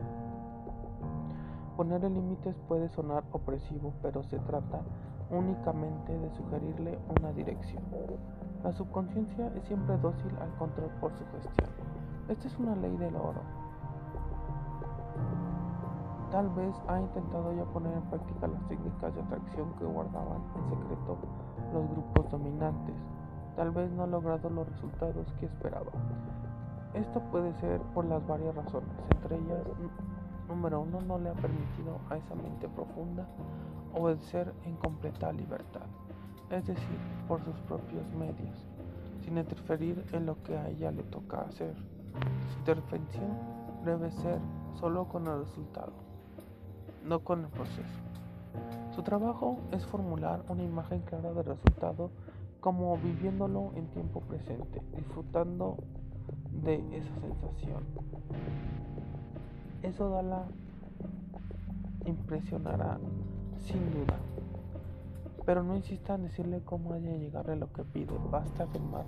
[1.80, 4.82] Poner límites puede sonar opresivo, pero se trata
[5.30, 7.82] únicamente de sugerirle una dirección.
[8.62, 11.70] La subconsciencia es siempre dócil al control por su gestión.
[12.28, 13.40] Esta es una ley del oro.
[16.30, 20.68] Tal vez ha intentado ya poner en práctica las técnicas de atracción que guardaban en
[20.68, 21.16] secreto
[21.72, 22.96] los grupos dominantes.
[23.56, 25.92] Tal vez no ha logrado los resultados que esperaba.
[26.92, 29.64] Esto puede ser por las varias razones, entre ellas,
[30.50, 33.26] número uno, no le ha permitido a esa mente profunda
[33.94, 35.86] obedecer en completa libertad,
[36.50, 36.98] es decir,
[37.28, 38.66] por sus propios medios,
[39.24, 41.74] sin interferir en lo que a ella le toca hacer.
[42.52, 43.38] Su intervención
[43.84, 44.38] debe ser
[44.78, 45.92] solo con el resultado,
[47.04, 48.00] no con el proceso.
[48.94, 52.10] Su trabajo es formular una imagen clara del resultado
[52.58, 55.78] como viviéndolo en tiempo presente, disfrutando
[56.52, 57.84] de esa sensación.
[59.82, 60.44] Eso da la
[62.04, 62.98] impresionará
[63.66, 64.16] sin duda.
[65.46, 69.04] Pero no insista en decirle cómo haya de llegarle lo que pide, basta afirmar.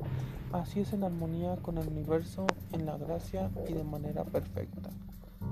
[0.53, 4.89] Así es en armonía con el universo, en la gracia y de manera perfecta.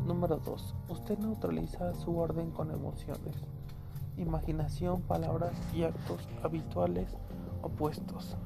[0.06, 0.74] Número 2.
[0.88, 3.36] Usted neutraliza su orden con emociones,
[4.16, 7.14] imaginación, palabras y actos habituales
[7.62, 8.36] opuestos.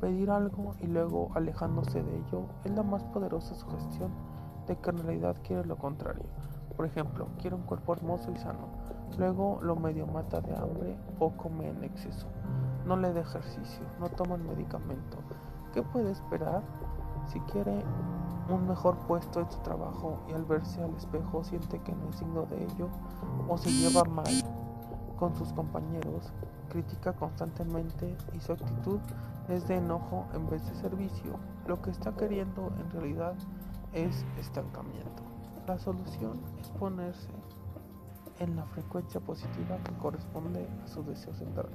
[0.00, 4.27] Pedir algo y luego alejándose de ello es la más poderosa sugestión
[4.68, 6.24] de que quiere lo contrario.
[6.76, 8.68] Por ejemplo, quiere un cuerpo hermoso y sano
[9.16, 12.28] Luego lo medio mata de hambre o come en exceso.
[12.86, 15.18] No le da ejercicio, no toma el medicamento.
[15.72, 16.62] ¿Qué puede esperar?
[17.26, 17.82] Si quiere
[18.48, 22.16] un mejor puesto en su trabajo y al verse al espejo siente que no es
[22.16, 22.88] signo de ello
[23.48, 24.32] o se lleva mal
[25.18, 26.32] con sus compañeros,
[26.68, 29.00] critica constantemente y su actitud
[29.48, 31.32] es de enojo en vez de servicio.
[31.66, 33.46] Lo que está queriendo en realidad es
[33.92, 35.22] estancamiento.
[35.66, 37.28] La solución es ponerse
[38.40, 41.68] en la frecuencia positiva que corresponde a su deseo central.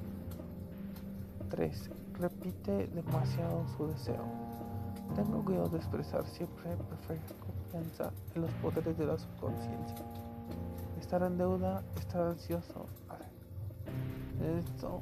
[1.50, 1.92] 3.
[2.20, 4.24] Repite demasiado su deseo.
[5.16, 10.06] Tengo cuidado de expresar siempre perfecta confianza en los poderes de la subconsciencia.
[11.00, 12.86] Estar en deuda, estar ansioso.
[14.42, 15.02] Esto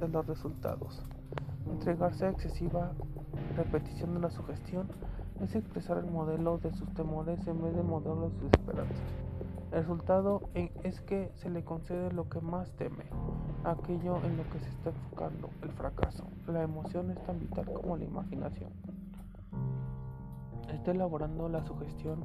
[0.00, 1.02] de los resultados.
[1.66, 2.92] Entregarse a excesiva
[3.56, 4.88] repetición de la sugestión
[5.42, 9.02] es expresar el modelo de sus temores en vez de modelo de sus esperanzas.
[9.72, 13.06] El resultado es que se le concede lo que más teme,
[13.64, 16.24] aquello en lo que se está enfocando, el fracaso.
[16.46, 18.70] La emoción es tan vital como la imaginación.
[20.68, 22.24] Está elaborando la sugestión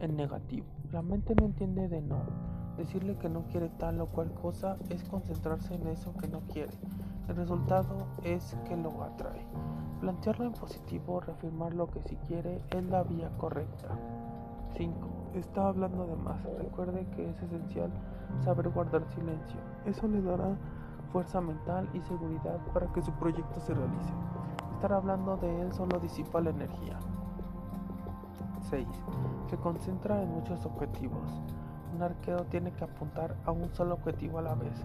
[0.00, 0.66] en negativo.
[0.92, 2.20] La mente no entiende de no.
[2.76, 6.72] Decirle que no quiere tal o cual cosa es concentrarse en eso que no quiere.
[7.28, 9.44] El resultado es que lo atrae.
[10.04, 13.88] Plantearlo en positivo, reafirmar lo que sí quiere, es la vía correcta.
[14.76, 14.94] 5
[15.32, 16.44] está hablando de más.
[16.58, 17.90] Recuerde que es esencial
[18.44, 19.58] saber guardar silencio.
[19.86, 20.58] Eso le dará
[21.10, 24.12] fuerza mental y seguridad para que su proyecto se realice.
[24.74, 26.98] Estar hablando de él solo disipa la energía.
[28.68, 28.86] 6.
[29.48, 31.30] Se concentra en muchos objetivos.
[31.96, 34.84] Un arquero tiene que apuntar a un solo objetivo a la vez.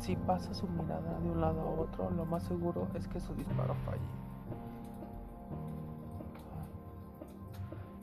[0.00, 3.34] Si pasa su mirada de un lado a otro, lo más seguro es que su
[3.34, 4.00] disparo falle.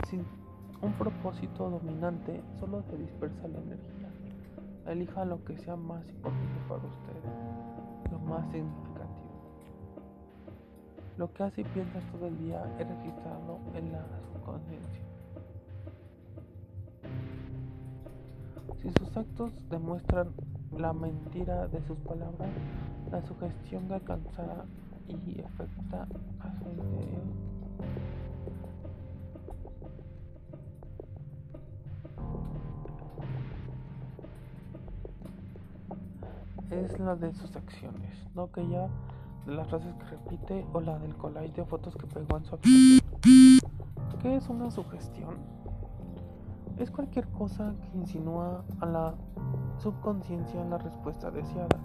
[0.10, 0.26] Sin
[0.82, 4.10] un propósito dominante solo te dispersa la energía.
[4.88, 9.12] Elija lo que sea más importante para usted, lo más significativo.
[11.18, 15.02] Lo que hace y piensas todo el día es registrado en la subconsciencia.
[18.82, 20.30] Si sus actos demuestran
[20.78, 22.50] la mentira de sus palabras,
[23.12, 24.66] la sugestión que alcanzará
[25.08, 26.08] y afecta
[26.40, 27.52] a su interior
[36.72, 38.88] es la de sus acciones, no aquella
[39.46, 42.56] de las frases que repite o la del collage de fotos que pegó en su
[42.56, 43.00] habitación.
[44.22, 45.61] ¿Qué es una sugestión?
[46.78, 49.14] Es cualquier cosa que insinúa a la
[49.78, 51.78] subconsciencia la respuesta deseada.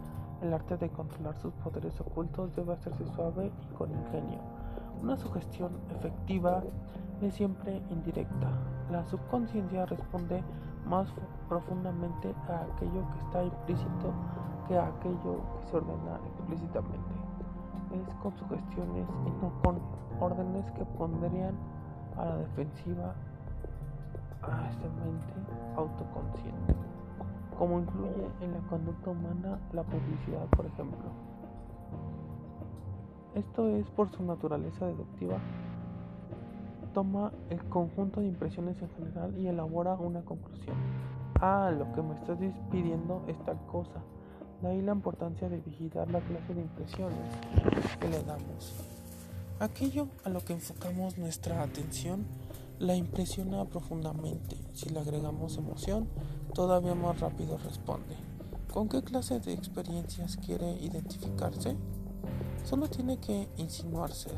[0.43, 4.39] El arte de controlar sus poderes ocultos debe hacerse suave y con ingenio.
[5.03, 6.62] Una sugestión efectiva
[7.20, 8.51] es siempre indirecta.
[8.91, 10.43] La subconsciencia responde
[10.87, 11.09] más
[11.49, 14.12] profundamente a aquello que está implícito
[14.68, 17.14] que a aquello que se ordena explícitamente.
[17.93, 19.80] Es con sugestiones y no con
[20.20, 21.55] órdenes que pondrían
[22.16, 23.14] a la defensiva
[24.53, 25.34] a esta mente
[25.76, 26.74] autoconsciente,
[27.59, 31.11] como incluye en la conducta humana la publicidad, por ejemplo.
[33.34, 35.38] Esto es por su naturaleza deductiva.
[36.94, 40.76] Toma el conjunto de impresiones en general y elabora una conclusión.
[41.40, 42.38] Ah, lo que me estás
[42.70, 44.01] pidiendo es tal cosa.
[44.62, 47.18] De ahí la importancia de vigilar la clase de impresiones
[48.01, 48.74] que le damos.
[49.61, 52.24] Aquello a lo que enfocamos nuestra atención
[52.79, 54.57] la impresiona profundamente.
[54.72, 56.09] Si le agregamos emoción,
[56.55, 58.16] todavía más rápido responde.
[58.72, 61.77] ¿Con qué clase de experiencias quiere identificarse?
[62.64, 64.31] Solo tiene que insinuarse.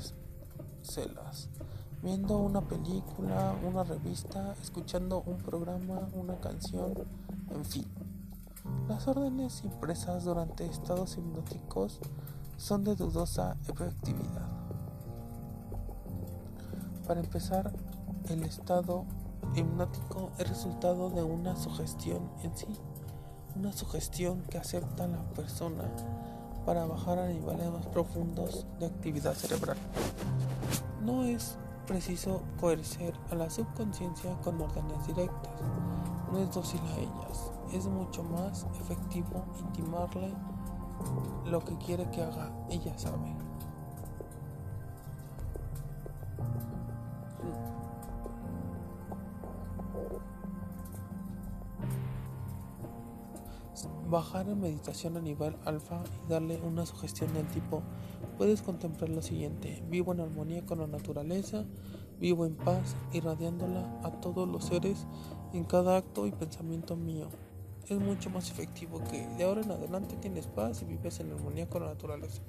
[2.02, 6.94] Viendo una película, una revista, escuchando un programa, una canción,
[7.50, 7.86] en fin.
[8.88, 11.98] Las órdenes impresas durante estados hipnóticos
[12.56, 14.48] son de dudosa efectividad.
[17.06, 17.72] Para empezar,
[18.30, 19.04] el estado
[19.54, 22.66] hipnótico es resultado de una sugestión en sí,
[23.56, 25.84] una sugestión que acepta la persona
[26.66, 29.78] para bajar a niveles más profundos de actividad cerebral.
[31.02, 31.56] No es
[31.86, 35.54] preciso coercer a la subconsciencia con órdenes directas,
[36.30, 40.34] no es dócil a ellas, es mucho más efectivo intimarle
[41.46, 43.47] lo que quiere que haga, ella sabe.
[54.08, 57.82] Bajar en meditación a nivel alfa y darle una sugestión del tipo
[58.36, 61.64] puedes contemplar lo siguiente vivo en armonía con la naturaleza
[62.18, 65.06] vivo en paz irradiándola a todos los seres
[65.52, 67.28] en cada acto y pensamiento mío.
[67.88, 71.68] Es mucho más efectivo que de ahora en adelante tienes paz y vives en armonía
[71.68, 72.42] con la naturaleza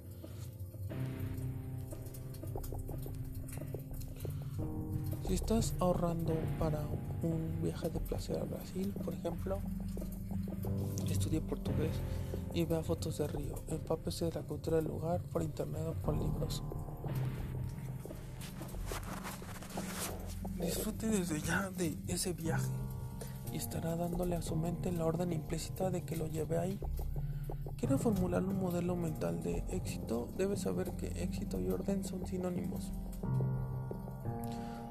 [5.30, 6.82] si estás ahorrando para
[7.22, 9.60] un viaje de placer a Brasil por ejemplo
[11.10, 11.94] estudie portugués
[12.54, 13.56] y vea fotos de río.
[13.68, 16.64] Empápese de la cultura del lugar por internet o por libros.
[20.56, 22.70] Disfrute desde ya de ese viaje
[23.52, 26.80] y estará dándole a su mente la orden implícita de que lo lleve ahí.
[27.78, 32.92] Quiere formular un modelo mental de éxito, debe saber que éxito y orden son sinónimos.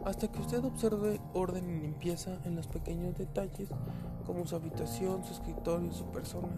[0.04, 3.68] Hasta que usted observe orden y limpieza en los pequeños detalles,
[4.26, 6.48] como su habitación, su escritorio, su persona,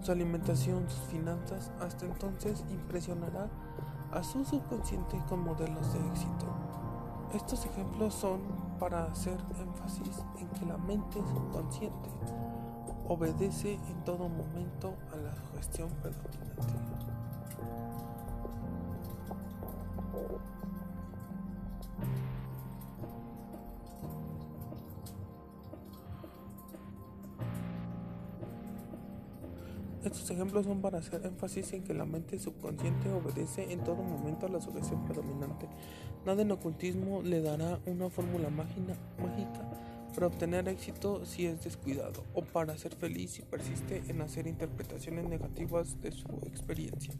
[0.00, 3.48] su alimentación, sus finanzas, hasta entonces impresionará
[4.12, 6.46] a su subconsciente con modelos de éxito.
[7.34, 8.40] Estos ejemplos son
[8.78, 12.08] para hacer énfasis en que la mente subconsciente
[13.06, 16.97] obedece en todo momento a la gestión predominante.
[30.30, 34.50] Ejemplos son para hacer énfasis en que la mente subconsciente obedece en todo momento a
[34.50, 35.66] la sugestión predominante.
[36.26, 38.94] Nada en ocultismo le dará una fórmula mágica
[40.14, 45.28] para obtener éxito si es descuidado o para ser feliz si persiste en hacer interpretaciones
[45.28, 47.14] negativas de su experiencia.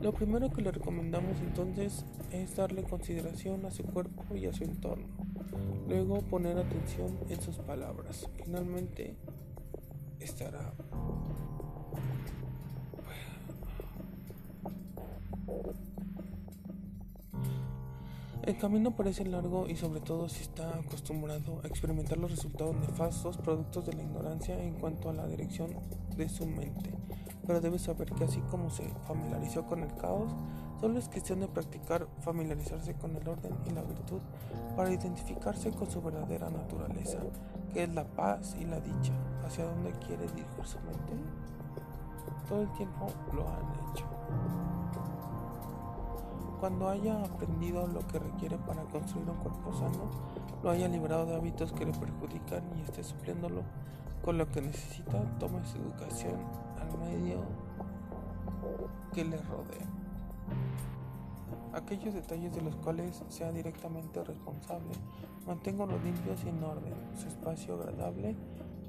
[0.00, 4.64] Lo primero que le recomendamos entonces es darle consideración a su cuerpo y a su
[4.64, 5.08] entorno.
[5.88, 8.28] Luego poner atención en sus palabras.
[8.36, 9.16] Finalmente
[10.20, 10.72] estará
[18.48, 23.36] El camino parece largo y sobre todo si está acostumbrado a experimentar los resultados nefastos
[23.36, 25.76] productos de la ignorancia en cuanto a la dirección
[26.16, 26.94] de su mente.
[27.46, 30.32] Pero debe saber que así como se familiarizó con el caos,
[30.80, 34.20] solo es cuestión de practicar familiarizarse con el orden y la virtud
[34.74, 37.18] para identificarse con su verdadera naturaleza,
[37.74, 39.12] que es la paz y la dicha.
[39.44, 41.12] ¿Hacia dónde quiere dirigir su mente?
[42.48, 44.06] Todo el tiempo lo han hecho.
[46.60, 50.10] Cuando haya aprendido lo que requiere para construir un cuerpo sano,
[50.62, 53.62] lo haya librado de hábitos que le perjudican y esté supliéndolo
[54.24, 56.34] con lo que necesita, tome su educación
[56.80, 57.42] al medio
[59.14, 59.86] que le rodea.
[61.72, 64.94] Aquellos detalles de los cuales sea directamente responsable,
[65.46, 68.34] manténganlos limpios y en orden, su espacio agradable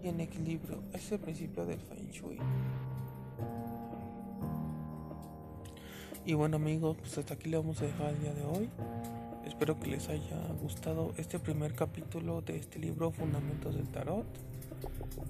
[0.02, 0.82] y en equilibrio.
[0.94, 2.40] es el principio del Feng Shui.
[6.30, 8.70] Y bueno amigos, pues hasta aquí le vamos a dejar el día de hoy.
[9.48, 14.28] Espero que les haya gustado este primer capítulo de este libro Fundamentos del Tarot.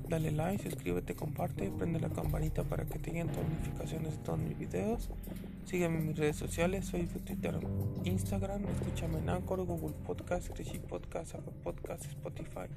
[0.09, 4.23] Dale like, suscríbete, comparte, prende la campanita para que te lleguen todas las notificaciones de
[4.25, 5.09] todos mis videos.
[5.63, 7.57] Sígueme en mis redes sociales, Facebook, Twitter,
[8.03, 12.67] Instagram, escúchame en Anchor, Google Podcast, Crazy Podcast, Apple Podcast, Spotify,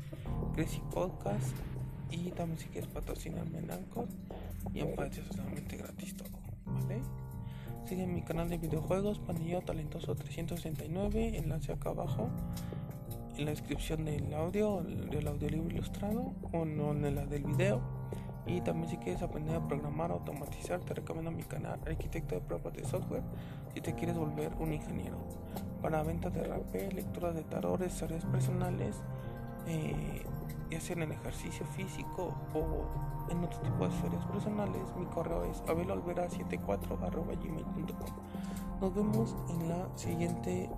[0.55, 1.57] Crazy Podcast
[2.09, 4.07] y también si quieres patrocinarme en Anchor
[4.73, 7.01] y en Patreon es totalmente gratis todo, ¿vale?
[7.85, 12.31] Sigue mi canal de videojuegos, Pandillero Talentoso 369, enlace acá abajo
[13.37, 17.81] en la descripción del audio, del audiolibro ilustrado o en la del video.
[18.47, 22.73] Y también si quieres aprender a programar, automatizar, te recomiendo mi canal Arquitecto de Pruebas
[22.73, 23.23] de Software
[23.75, 25.19] si te quieres volver un ingeniero.
[25.81, 29.03] Para ventas de rapé, lectura de tarot, historias personales,
[29.67, 30.25] eh,
[30.71, 32.87] ya sea en el ejercicio físico o
[33.31, 38.09] en otro tipo de historias personales, mi correo es abelolvera74.gmail.com
[38.81, 40.71] Nos vemos en la siguiente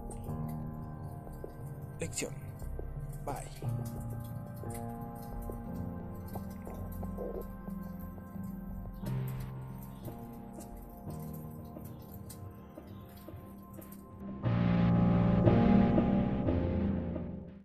[2.00, 2.32] lección.
[3.24, 3.48] Bye.